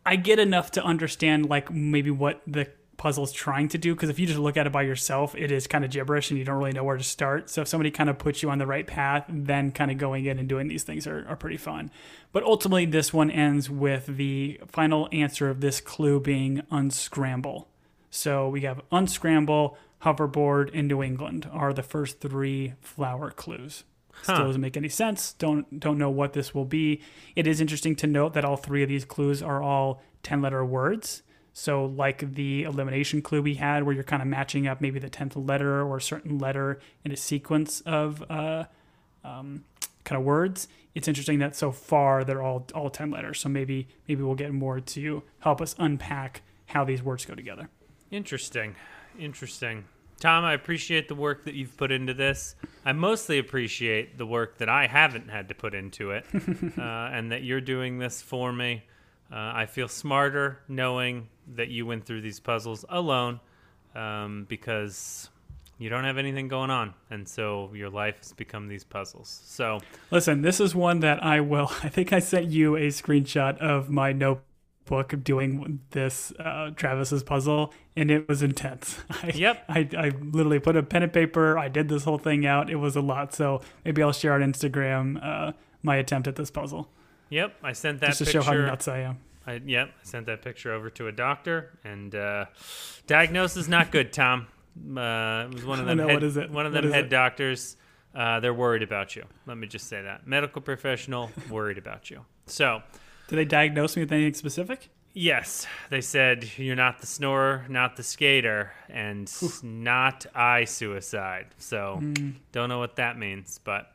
[0.06, 2.68] I get enough to understand like maybe what the
[3.00, 5.66] puzzle's trying to do because if you just look at it by yourself, it is
[5.66, 7.48] kind of gibberish and you don't really know where to start.
[7.48, 10.26] So if somebody kind of puts you on the right path, then kind of going
[10.26, 11.90] in and doing these things are, are pretty fun.
[12.30, 17.68] But ultimately, this one ends with the final answer of this clue being unscramble.
[18.10, 23.84] So we have unscramble, hoverboard, and New England are the first three flower clues.
[24.22, 25.32] Still doesn't make any sense.
[25.32, 27.00] Don't don't know what this will be.
[27.34, 30.62] It is interesting to note that all three of these clues are all ten letter
[30.62, 31.22] words.
[31.60, 35.10] So like the elimination clue we had, where you're kind of matching up maybe the
[35.10, 38.64] tenth letter or a certain letter in a sequence of uh,
[39.24, 39.64] um,
[40.02, 40.68] kind of words.
[40.94, 43.40] It's interesting that so far they're all all ten letters.
[43.40, 47.68] So maybe maybe we'll get more to help us unpack how these words go together.
[48.10, 48.74] Interesting.
[49.18, 49.84] Interesting.
[50.18, 52.54] Tom, I appreciate the work that you've put into this.
[52.86, 56.24] I mostly appreciate the work that I haven't had to put into it,
[56.78, 58.82] uh, and that you're doing this for me.
[59.32, 63.40] Uh, I feel smarter knowing that you went through these puzzles alone
[63.94, 65.28] um, because
[65.78, 69.40] you don't have anything going on, and so your life has become these puzzles.
[69.46, 71.70] So, Listen, this is one that I will.
[71.82, 77.22] I think I sent you a screenshot of my notebook of doing this uh, Travis's
[77.22, 78.98] puzzle, and it was intense.
[79.10, 79.64] I, Yep.
[79.68, 81.56] I, I literally put a pen and paper.
[81.56, 82.68] I did this whole thing out.
[82.68, 83.32] It was a lot.
[83.32, 85.52] So maybe I'll share on Instagram uh,
[85.82, 86.90] my attempt at this puzzle,
[87.30, 88.42] yep, I sent that just to picture.
[88.42, 89.18] show how nuts I am.
[89.46, 92.44] I, yep, I sent that picture over to a doctor, and uh,
[93.06, 94.12] diagnosis not good.
[94.12, 94.46] Tom,
[94.96, 95.96] uh, it was one of them.
[95.96, 96.50] no, head, what is it?
[96.50, 97.10] One of them head it?
[97.10, 97.76] doctors.
[98.14, 99.24] Uh, they're worried about you.
[99.46, 102.24] Let me just say that medical professional worried about you.
[102.46, 102.82] So
[103.28, 104.88] Did they diagnose me with anything specific?
[105.12, 111.46] yes, they said you're not the snorer, not the skater, and not eye suicide.
[111.58, 112.30] So Hmm.
[112.52, 113.92] don't know what that means, but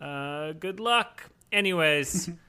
[0.00, 1.24] uh, good luck.
[1.52, 2.30] Anyways.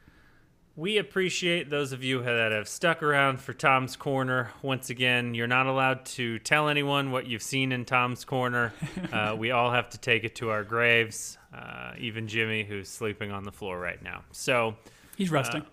[0.80, 4.52] We appreciate those of you that have stuck around for Tom's Corner.
[4.62, 8.74] Once again, you're not allowed to tell anyone what you've seen in Tom's Corner.
[9.12, 13.32] Uh, we all have to take it to our graves, uh, even Jimmy, who's sleeping
[13.32, 14.24] on the floor right now.
[14.32, 14.76] So
[15.18, 15.66] He's resting.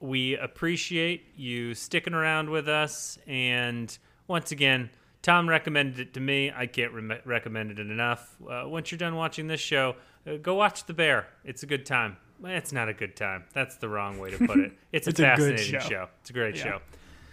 [0.00, 3.18] we appreciate you sticking around with us.
[3.26, 3.96] And
[4.28, 4.90] once again,
[5.22, 6.52] Tom recommended it to me.
[6.54, 8.36] I can't re- recommend it enough.
[8.46, 11.28] Uh, once you're done watching this show, uh, go watch The Bear.
[11.42, 13.44] It's a good time it's not a good time.
[13.52, 14.72] That's the wrong way to put it.
[14.92, 15.88] It's, it's a fascinating a show.
[15.88, 16.08] show.
[16.20, 16.62] It's a great yeah.
[16.62, 16.78] show.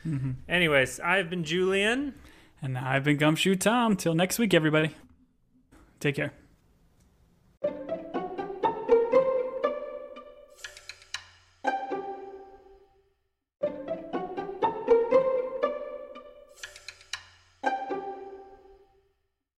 [0.06, 0.32] Mm-hmm.
[0.48, 2.14] Anyways, I've been Julian.
[2.62, 3.96] And I've been Gumshoe Tom.
[3.96, 4.96] Till next week, everybody.
[6.00, 6.34] Take care.